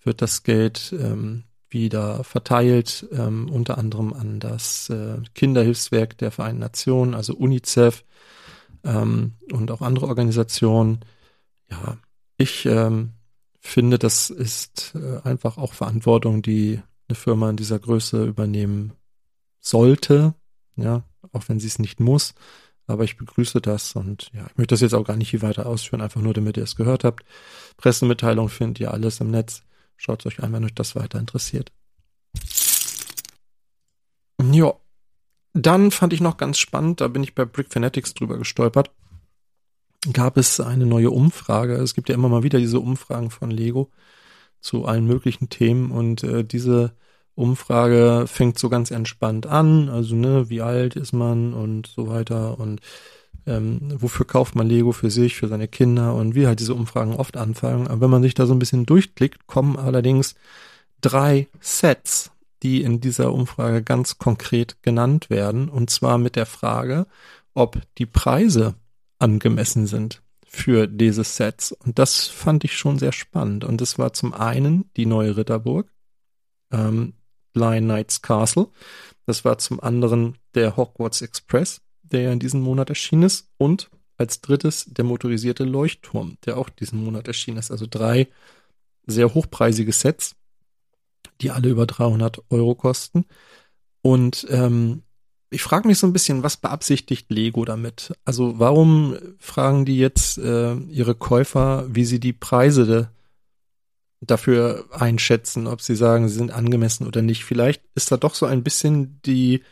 wird 0.03 0.21
das 0.21 0.43
Geld 0.43 0.93
ähm, 0.97 1.43
wieder 1.69 2.23
verteilt, 2.23 3.07
ähm, 3.11 3.49
unter 3.49 3.77
anderem 3.77 4.13
an 4.13 4.39
das 4.39 4.89
äh, 4.89 5.17
Kinderhilfswerk 5.33 6.17
der 6.17 6.31
Vereinten 6.31 6.59
Nationen, 6.59 7.13
also 7.13 7.33
UNICEF 7.33 8.03
ähm, 8.83 9.33
und 9.51 9.71
auch 9.71 9.81
andere 9.81 10.07
Organisationen. 10.07 10.99
Ja, 11.71 11.97
ich 12.37 12.65
ähm, 12.65 13.13
finde, 13.59 13.97
das 13.97 14.29
ist 14.29 14.93
äh, 14.95 15.21
einfach 15.27 15.57
auch 15.57 15.73
Verantwortung, 15.73 16.41
die 16.41 16.81
eine 17.07 17.15
Firma 17.15 17.49
in 17.49 17.57
dieser 17.57 17.79
Größe 17.79 18.25
übernehmen 18.25 18.93
sollte. 19.59 20.35
ja, 20.75 21.03
auch 21.31 21.47
wenn 21.47 21.59
sie 21.59 21.67
es 21.67 21.79
nicht 21.79 21.99
muss. 21.99 22.35
Aber 22.85 23.03
ich 23.03 23.17
begrüße 23.17 23.61
das 23.61 23.95
und 23.95 24.29
ja, 24.33 24.45
ich 24.45 24.57
möchte 24.57 24.73
das 24.73 24.81
jetzt 24.81 24.93
auch 24.93 25.05
gar 25.05 25.15
nicht 25.15 25.29
hier 25.29 25.41
weiter 25.41 25.65
ausführen, 25.65 26.01
einfach 26.01 26.21
nur, 26.21 26.33
damit 26.33 26.57
ihr 26.57 26.63
es 26.63 26.75
gehört 26.75 27.03
habt. 27.03 27.23
Pressemitteilung 27.77 28.49
findet 28.49 28.79
ihr 28.81 28.93
alles 28.93 29.21
im 29.21 29.31
Netz. 29.31 29.63
Schaut 29.95 30.25
euch 30.25 30.43
an, 30.43 30.51
wenn 30.51 30.65
euch 30.65 30.75
das 30.75 30.95
weiter 30.95 31.19
interessiert. 31.19 31.71
Ja, 34.41 34.73
dann 35.53 35.91
fand 35.91 36.13
ich 36.13 36.19
noch 36.19 36.37
ganz 36.37 36.57
spannend, 36.57 36.99
da 36.99 37.07
bin 37.07 37.23
ich 37.23 37.35
bei 37.35 37.45
Brick 37.45 37.71
Fanatics 37.71 38.13
drüber 38.13 38.37
gestolpert. 38.37 38.91
Gab 40.11 40.35
es 40.35 40.59
eine 40.59 40.85
neue 40.85 41.11
Umfrage. 41.11 41.75
Es 41.75 41.93
gibt 41.93 42.09
ja 42.09 42.15
immer 42.15 42.27
mal 42.27 42.43
wieder 42.43 42.59
diese 42.59 42.81
Umfragen 42.81 43.29
von 43.29 43.49
Lego 43.49 43.89
zu 44.59 44.85
allen 44.85 45.05
möglichen 45.05 45.49
Themen 45.49 45.91
und 45.91 46.23
äh, 46.23 46.43
diese 46.43 46.93
Umfrage 47.35 48.25
fängt 48.27 48.59
so 48.59 48.69
ganz 48.69 48.91
entspannt 48.91 49.47
an, 49.47 49.89
also 49.89 50.15
ne, 50.15 50.49
wie 50.49 50.61
alt 50.61 50.95
ist 50.95 51.13
man 51.13 51.53
und 51.53 51.87
so 51.87 52.07
weiter 52.07 52.59
und 52.59 52.81
ähm, 53.45 53.79
wofür 53.97 54.25
kauft 54.25 54.55
man 54.55 54.67
Lego 54.67 54.91
für 54.91 55.09
sich, 55.09 55.35
für 55.35 55.47
seine 55.47 55.67
Kinder 55.67 56.15
und 56.15 56.35
wie 56.35 56.47
halt 56.47 56.59
diese 56.59 56.75
Umfragen 56.75 57.15
oft 57.15 57.35
anfangen. 57.35 57.87
Aber 57.87 58.01
wenn 58.01 58.09
man 58.09 58.23
sich 58.23 58.35
da 58.35 58.45
so 58.45 58.53
ein 58.53 58.59
bisschen 58.59 58.85
durchklickt, 58.85 59.47
kommen 59.47 59.77
allerdings 59.77 60.35
drei 61.01 61.47
Sets, 61.59 62.31
die 62.61 62.81
in 62.81 63.01
dieser 63.01 63.33
Umfrage 63.33 63.83
ganz 63.83 64.17
konkret 64.17 64.81
genannt 64.81 65.29
werden 65.29 65.69
und 65.69 65.89
zwar 65.89 66.17
mit 66.17 66.35
der 66.35 66.45
Frage, 66.45 67.07
ob 67.53 67.81
die 67.97 68.05
Preise 68.05 68.75
angemessen 69.19 69.87
sind 69.87 70.21
für 70.45 70.87
diese 70.87 71.23
Sets. 71.23 71.71
Und 71.71 71.99
das 71.99 72.27
fand 72.27 72.63
ich 72.63 72.77
schon 72.77 72.99
sehr 72.99 73.11
spannend. 73.11 73.63
Und 73.63 73.81
das 73.81 73.97
war 73.97 74.13
zum 74.13 74.33
einen 74.33 74.85
die 74.95 75.05
neue 75.05 75.35
Ritterburg, 75.35 75.91
ähm, 76.71 77.13
Lion 77.53 77.85
Knights 77.85 78.21
Castle. 78.21 78.67
Das 79.25 79.45
war 79.45 79.57
zum 79.57 79.79
anderen 79.79 80.37
der 80.55 80.77
Hogwarts 80.77 81.21
Express, 81.21 81.81
der 82.01 82.21
ja 82.21 82.31
in 82.31 82.39
diesem 82.39 82.61
Monat 82.61 82.89
erschienen 82.89 83.23
ist. 83.23 83.49
Und 83.57 83.89
als 84.17 84.41
drittes 84.41 84.85
der 84.87 85.05
motorisierte 85.05 85.63
Leuchtturm, 85.63 86.37
der 86.45 86.57
auch 86.57 86.69
diesen 86.69 87.03
Monat 87.03 87.27
erschienen 87.27 87.57
ist. 87.57 87.71
Also 87.71 87.87
drei 87.89 88.27
sehr 89.05 89.33
hochpreisige 89.33 89.91
Sets, 89.91 90.35
die 91.41 91.51
alle 91.51 91.69
über 91.69 91.85
300 91.85 92.41
Euro 92.49 92.75
kosten. 92.75 93.25
Und 94.01 94.45
ähm, 94.49 95.03
ich 95.49 95.61
frage 95.61 95.87
mich 95.87 95.99
so 95.99 96.07
ein 96.07 96.13
bisschen, 96.13 96.43
was 96.43 96.57
beabsichtigt 96.57 97.29
Lego 97.29 97.63
damit? 97.63 98.13
Also 98.25 98.59
warum 98.59 99.17
fragen 99.39 99.85
die 99.85 99.97
jetzt 99.97 100.37
äh, 100.37 100.75
ihre 100.75 101.15
Käufer, 101.15 101.85
wie 101.89 102.05
sie 102.05 102.19
die 102.19 102.33
Preise 102.33 102.85
de, 102.85 103.05
dafür 104.25 104.85
einschätzen, 104.91 105.67
ob 105.67 105.81
sie 105.81 105.95
sagen, 105.95 106.27
sie 106.27 106.35
sind 106.35 106.51
angemessen 106.51 107.07
oder 107.07 107.21
nicht? 107.21 107.43
Vielleicht 107.43 107.81
ist 107.95 108.11
da 108.11 108.17
doch 108.17 108.35
so 108.35 108.45
ein 108.45 108.63
bisschen 108.63 109.21
die, 109.25 109.63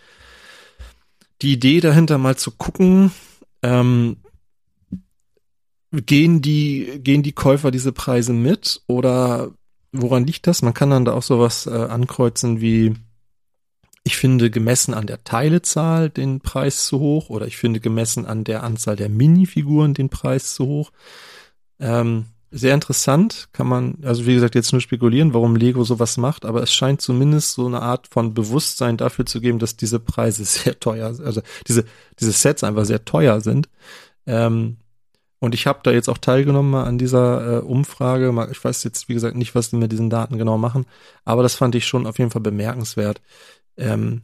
die 1.42 1.54
Idee 1.54 1.80
dahinter, 1.80 2.18
mal 2.18 2.38
zu 2.38 2.52
gucken, 2.52 3.12
ähm, 3.64 4.18
gehen 5.92 6.42
die, 6.42 7.00
gehen 7.04 7.24
die 7.24 7.34
Käufer 7.34 7.72
diese 7.72 7.92
Preise 7.92 8.34
mit 8.34 8.82
oder 8.88 9.52
woran 9.92 10.26
liegt 10.26 10.48
das? 10.48 10.62
Man 10.62 10.74
kann 10.74 10.90
dann 10.90 11.06
da 11.06 11.14
auch 11.14 11.24
sowas 11.24 11.68
äh, 11.68 11.72
ankreuzen 11.72 12.62
wie 12.62 12.96
ich 14.04 14.18
finde 14.18 14.50
gemessen 14.50 14.94
an 14.94 15.06
der 15.06 15.24
Teilezahl 15.24 16.10
den 16.10 16.42
Preis 16.42 16.88
zu 16.88 17.00
hoch 17.00 17.30
oder 17.30 17.46
ich 17.46 17.58
finde 17.58 17.80
gemessen 17.80 18.26
an 18.26 18.44
der 18.44 18.64
Anzahl 18.64 18.96
der 18.96 19.10
Minifiguren 19.10 19.94
den 19.94 20.10
Preis 20.10 20.56
zu 20.56 20.66
hoch. 20.66 20.92
Ähm, 21.80 22.26
sehr 22.52 22.74
interessant, 22.74 23.48
kann 23.54 23.68
man, 23.68 23.98
also 24.04 24.26
wie 24.26 24.34
gesagt, 24.34 24.56
jetzt 24.56 24.74
nur 24.74 24.82
spekulieren, 24.82 25.34
warum 25.34 25.56
Lego 25.56 25.84
sowas 25.86 26.18
macht, 26.18 26.46
aber 26.46 26.62
es 26.62 26.74
scheint 26.74 27.02
zumindest 27.02 27.54
so 27.54 27.66
eine 27.66 27.82
Art 27.82 28.08
von 28.10 28.34
Bewusstsein 28.34 28.98
dafür 28.98 29.26
zu 29.26 29.40
geben, 29.40 29.58
dass 29.58 29.78
diese 29.78 30.00
Preise 30.00 30.44
sehr 30.46 30.80
teuer, 30.80 31.08
also 31.08 31.42
diese, 31.68 31.86
diese 32.20 32.32
Sets 32.32 32.64
einfach 32.64 32.86
sehr 32.86 33.06
teuer 33.06 33.40
sind. 33.42 33.70
Ähm, 34.28 34.78
und 35.40 35.56
ich 35.56 35.66
habe 35.66 35.80
da 35.82 35.92
jetzt 35.92 36.10
auch 36.10 36.20
teilgenommen 36.20 36.76
an 36.76 37.00
dieser 37.00 37.58
äh, 37.58 37.60
Umfrage. 37.62 38.32
Ich 38.52 38.64
weiß 38.64 38.84
jetzt, 38.84 39.10
wie 39.10 39.16
gesagt, 39.16 39.36
nicht, 39.36 39.56
was 39.56 39.72
die 39.72 39.78
mit 39.78 39.92
diesen 39.92 40.12
Daten 40.12 40.38
genau 40.38 40.58
machen, 40.58 40.86
aber 41.26 41.42
das 41.42 41.56
fand 41.56 41.74
ich 41.74 41.88
schon 41.88 42.06
auf 42.06 42.20
jeden 42.20 42.30
Fall 42.32 42.42
bemerkenswert, 42.42 43.22
ähm, 43.78 44.24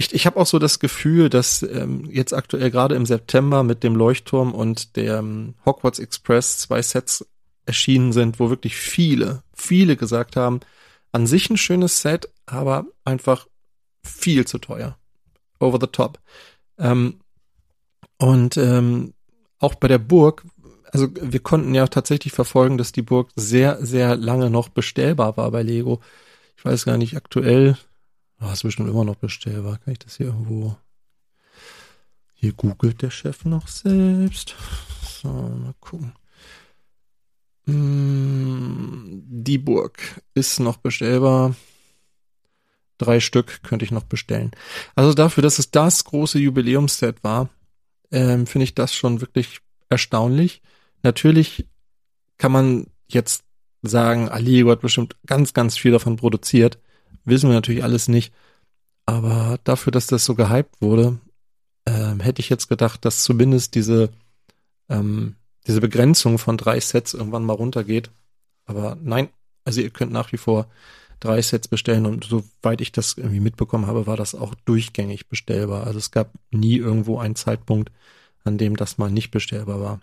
ich, 0.00 0.14
ich 0.14 0.24
habe 0.24 0.40
auch 0.40 0.46
so 0.46 0.58
das 0.58 0.78
Gefühl, 0.78 1.28
dass 1.28 1.62
ähm, 1.62 2.08
jetzt 2.10 2.32
aktuell 2.32 2.70
gerade 2.70 2.94
im 2.94 3.04
September 3.04 3.62
mit 3.62 3.82
dem 3.84 3.94
Leuchtturm 3.94 4.54
und 4.54 4.96
dem 4.96 5.54
Hogwarts 5.66 5.98
Express 5.98 6.58
zwei 6.58 6.80
Sets 6.80 7.26
erschienen 7.70 8.12
sind, 8.12 8.40
wo 8.40 8.50
wirklich 8.50 8.76
viele, 8.76 9.42
viele 9.54 9.96
gesagt 9.96 10.36
haben, 10.36 10.60
an 11.12 11.26
sich 11.26 11.50
ein 11.50 11.56
schönes 11.56 12.02
Set, 12.02 12.28
aber 12.46 12.86
einfach 13.04 13.46
viel 14.02 14.46
zu 14.46 14.58
teuer. 14.58 14.96
Over 15.58 15.78
the 15.80 15.86
top. 15.86 16.20
Ähm, 16.78 17.20
und 18.18 18.56
ähm, 18.56 19.14
auch 19.58 19.74
bei 19.74 19.88
der 19.88 19.98
Burg, 19.98 20.44
also 20.92 21.08
wir 21.14 21.40
konnten 21.40 21.74
ja 21.74 21.86
tatsächlich 21.86 22.32
verfolgen, 22.32 22.78
dass 22.78 22.92
die 22.92 23.02
Burg 23.02 23.30
sehr, 23.36 23.84
sehr 23.84 24.16
lange 24.16 24.50
noch 24.50 24.68
bestellbar 24.68 25.36
war 25.36 25.50
bei 25.50 25.62
Lego. 25.62 26.00
Ich 26.56 26.64
weiß 26.64 26.84
gar 26.84 26.96
nicht, 26.96 27.16
aktuell 27.16 27.76
Oh, 28.42 28.50
ist 28.50 28.62
bestimmt 28.62 28.88
immer 28.88 29.04
noch 29.04 29.16
bestellbar. 29.16 29.78
Kann 29.78 29.92
ich 29.92 29.98
das 29.98 30.16
hier 30.16 30.26
irgendwo? 30.26 30.76
Hier 32.32 32.54
googelt 32.54 33.02
der 33.02 33.10
Chef 33.10 33.44
noch 33.44 33.68
selbst. 33.68 34.54
So, 35.02 35.28
mal 35.28 35.74
gucken. 35.80 36.14
Mm, 37.66 39.22
die 39.26 39.58
Burg 39.58 40.22
ist 40.34 40.60
noch 40.60 40.76
bestellbar. 40.76 41.54
Drei 42.98 43.20
Stück 43.20 43.62
könnte 43.62 43.84
ich 43.84 43.90
noch 43.90 44.04
bestellen. 44.04 44.50
Also 44.94 45.14
dafür, 45.14 45.42
dass 45.42 45.58
es 45.58 45.70
das 45.70 46.04
große 46.04 46.38
Jubiläumsset 46.38 47.24
war, 47.24 47.48
ähm, 48.10 48.46
finde 48.46 48.64
ich 48.64 48.74
das 48.74 48.94
schon 48.94 49.20
wirklich 49.20 49.60
erstaunlich. 49.88 50.60
Natürlich 51.02 51.66
kann 52.36 52.52
man 52.52 52.86
jetzt 53.08 53.44
sagen, 53.82 54.28
Allego 54.28 54.70
hat 54.70 54.82
bestimmt 54.82 55.16
ganz, 55.26 55.54
ganz 55.54 55.78
viel 55.78 55.92
davon 55.92 56.16
produziert 56.16 56.78
wissen 57.24 57.48
wir 57.48 57.54
natürlich 57.54 57.84
alles 57.84 58.08
nicht. 58.08 58.32
Aber 59.06 59.58
dafür, 59.64 59.92
dass 59.92 60.06
das 60.06 60.24
so 60.24 60.34
gehypt 60.34 60.80
wurde, 60.80 61.18
ähm, 61.86 62.20
hätte 62.20 62.40
ich 62.40 62.48
jetzt 62.48 62.68
gedacht, 62.68 63.04
dass 63.04 63.24
zumindest 63.24 63.74
diese, 63.74 64.10
ähm, 64.88 65.36
diese 65.66 65.80
Begrenzung 65.80 66.38
von 66.38 66.56
drei 66.56 66.80
Sets 66.80 67.14
irgendwann 67.14 67.44
mal 67.44 67.54
runtergeht. 67.54 68.10
Aber 68.64 68.96
nein, 69.02 69.28
also 69.64 69.80
ihr 69.80 69.90
könnt 69.90 70.12
nach 70.12 70.32
wie 70.32 70.36
vor 70.38 70.68
drei 71.20 71.42
Sets 71.42 71.68
bestellen 71.68 72.06
und 72.06 72.24
soweit 72.24 72.80
ich 72.80 72.92
das 72.92 73.16
irgendwie 73.16 73.40
mitbekommen 73.40 73.86
habe, 73.86 74.06
war 74.06 74.16
das 74.16 74.34
auch 74.34 74.54
durchgängig 74.64 75.28
bestellbar. 75.28 75.86
Also 75.86 75.98
es 75.98 76.10
gab 76.10 76.32
nie 76.50 76.76
irgendwo 76.76 77.18
einen 77.18 77.36
Zeitpunkt, 77.36 77.92
an 78.42 78.58
dem 78.58 78.76
das 78.76 78.96
mal 78.96 79.10
nicht 79.10 79.30
bestellbar 79.30 79.80
war. 79.80 80.00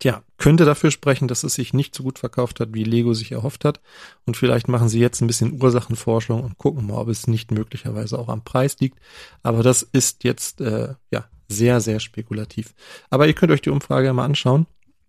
Tja, 0.00 0.22
könnte 0.36 0.64
dafür 0.64 0.92
sprechen, 0.92 1.26
dass 1.26 1.42
es 1.42 1.54
sich 1.54 1.74
nicht 1.74 1.92
so 1.92 2.04
gut 2.04 2.20
verkauft 2.20 2.60
hat, 2.60 2.72
wie 2.72 2.84
Lego 2.84 3.14
sich 3.14 3.32
erhofft 3.32 3.64
hat. 3.64 3.80
Und 4.26 4.36
vielleicht 4.36 4.68
machen 4.68 4.88
sie 4.88 5.00
jetzt 5.00 5.20
ein 5.20 5.26
bisschen 5.26 5.60
Ursachenforschung 5.60 6.42
und 6.44 6.56
gucken 6.56 6.86
mal, 6.86 6.98
ob 6.98 7.08
es 7.08 7.26
nicht 7.26 7.50
möglicherweise 7.50 8.16
auch 8.16 8.28
am 8.28 8.44
Preis 8.44 8.78
liegt. 8.78 9.00
Aber 9.42 9.64
das 9.64 9.82
ist 9.82 10.22
jetzt 10.22 10.60
äh, 10.60 10.94
ja 11.10 11.28
sehr, 11.48 11.80
sehr 11.80 12.00
spekulativ. 12.00 12.74
Aber 13.10 13.26
ihr 13.26 13.34
könnt 13.34 13.52
euch 13.52 13.62
die 13.62 13.70
Umfrage 13.70 14.12
mal 14.12 14.24
anschauen. 14.24 14.66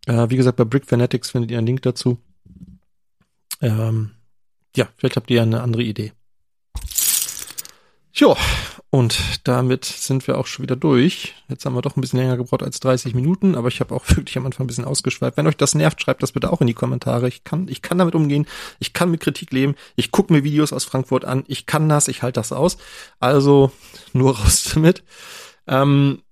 Äh, 0.08 0.30
wie 0.30 0.38
gesagt, 0.38 0.58
bei 0.58 0.65
Brick 0.65 0.86
Fanatics 0.86 1.32
findet 1.32 1.52
ihr 1.52 1.58
einen 1.58 1.67
Link 1.67 1.82
dazu. 1.82 2.19
Ähm, 3.62 4.12
ja, 4.75 4.88
vielleicht 4.97 5.17
habt 5.17 5.30
ihr 5.30 5.41
eine 5.41 5.62
andere 5.62 5.84
Idee. 5.84 6.13
Jo, 8.13 8.36
und 8.89 9.47
damit 9.47 9.86
sind 9.86 10.28
wir 10.28 10.38
auch 10.38 10.47
schon 10.47 10.63
wieder 10.63 10.75
durch. 10.75 11.36
Jetzt 11.47 11.65
haben 11.65 11.75
wir 11.75 11.82
doch 11.82 11.95
ein 11.95 12.02
bisschen 12.02 12.19
länger 12.19 12.38
gebraucht 12.38 12.63
als 12.63 12.80
30 12.80 13.13
Minuten, 13.13 13.56
aber 13.56 13.67
ich 13.67 13.82
habe 13.82 13.93
auch 13.93 14.04
wirklich 14.15 14.36
am 14.38 14.45
Anfang 14.45 14.63
ein 14.63 14.67
bisschen 14.67 14.85
ausgeschweift. 14.85 15.37
Wenn 15.37 15.48
euch 15.48 15.58
das 15.58 15.75
nervt, 15.75 16.02
schreibt 16.02 16.23
das 16.23 16.31
bitte 16.31 16.52
auch 16.52 16.62
in 16.62 16.67
die 16.67 16.73
Kommentare. 16.73 17.27
Ich 17.27 17.44
kann, 17.44 17.67
ich 17.67 17.81
kann 17.81 18.00
damit 18.00 18.15
umgehen. 18.15 18.48
Ich 18.79 18.94
kann 18.94 19.12
mit 19.12 19.21
Kritik 19.21 19.52
leben. 19.52 19.75
Ich 19.96 20.12
gucke 20.12 20.33
mir 20.33 20.44
Videos 20.44 20.73
aus 20.73 20.85
Frankfurt 20.85 21.23
an. 21.23 21.44
Ich 21.48 21.67
kann 21.67 21.87
das. 21.87 22.08
Ich 22.08 22.23
halte 22.23 22.40
das 22.40 22.52
aus. 22.52 22.77
Also 23.19 23.71
nur 24.13 24.37
raus 24.37 24.71
damit. 24.73 25.04
Ähm, 25.67 26.23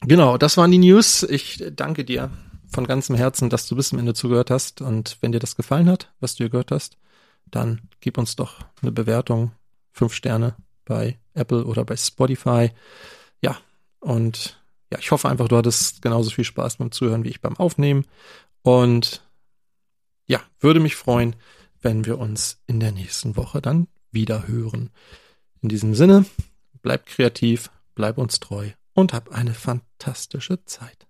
genau, 0.00 0.38
das 0.38 0.56
waren 0.56 0.70
die 0.70 0.78
News. 0.78 1.22
Ich 1.22 1.64
danke 1.72 2.04
dir 2.04 2.30
von 2.70 2.86
ganzem 2.86 3.16
Herzen, 3.16 3.50
dass 3.50 3.66
du 3.66 3.76
bis 3.76 3.88
zum 3.88 3.98
Ende 3.98 4.14
zugehört 4.14 4.50
hast. 4.50 4.80
Und 4.80 5.18
wenn 5.20 5.32
dir 5.32 5.40
das 5.40 5.56
gefallen 5.56 5.88
hat, 5.88 6.12
was 6.20 6.34
du 6.34 6.44
hier 6.44 6.50
gehört 6.50 6.70
hast, 6.70 6.96
dann 7.46 7.80
gib 8.00 8.18
uns 8.18 8.36
doch 8.36 8.64
eine 8.82 8.92
Bewertung. 8.92 9.52
Fünf 9.92 10.12
Sterne 10.14 10.54
bei 10.84 11.18
Apple 11.34 11.64
oder 11.64 11.84
bei 11.84 11.96
Spotify. 11.96 12.70
Ja, 13.42 13.58
und 14.00 14.60
ja, 14.92 14.98
ich 14.98 15.10
hoffe 15.10 15.28
einfach, 15.28 15.48
du 15.48 15.56
hattest 15.56 16.02
genauso 16.02 16.30
viel 16.30 16.44
Spaß 16.44 16.76
beim 16.76 16.92
Zuhören 16.92 17.24
wie 17.24 17.30
ich 17.30 17.40
beim 17.40 17.56
Aufnehmen. 17.56 18.04
Und 18.62 19.22
ja, 20.26 20.40
würde 20.60 20.80
mich 20.80 20.96
freuen, 20.96 21.36
wenn 21.80 22.04
wir 22.04 22.18
uns 22.18 22.60
in 22.66 22.80
der 22.80 22.92
nächsten 22.92 23.36
Woche 23.36 23.60
dann 23.60 23.88
wieder 24.10 24.46
hören. 24.46 24.90
In 25.62 25.68
diesem 25.68 25.94
Sinne, 25.94 26.24
bleib 26.82 27.06
kreativ, 27.06 27.70
bleib 27.94 28.18
uns 28.18 28.40
treu 28.40 28.70
und 28.98 29.12
hab 29.12 29.30
eine 29.30 29.54
fantastische 29.54 30.64
Zeit. 30.64 31.07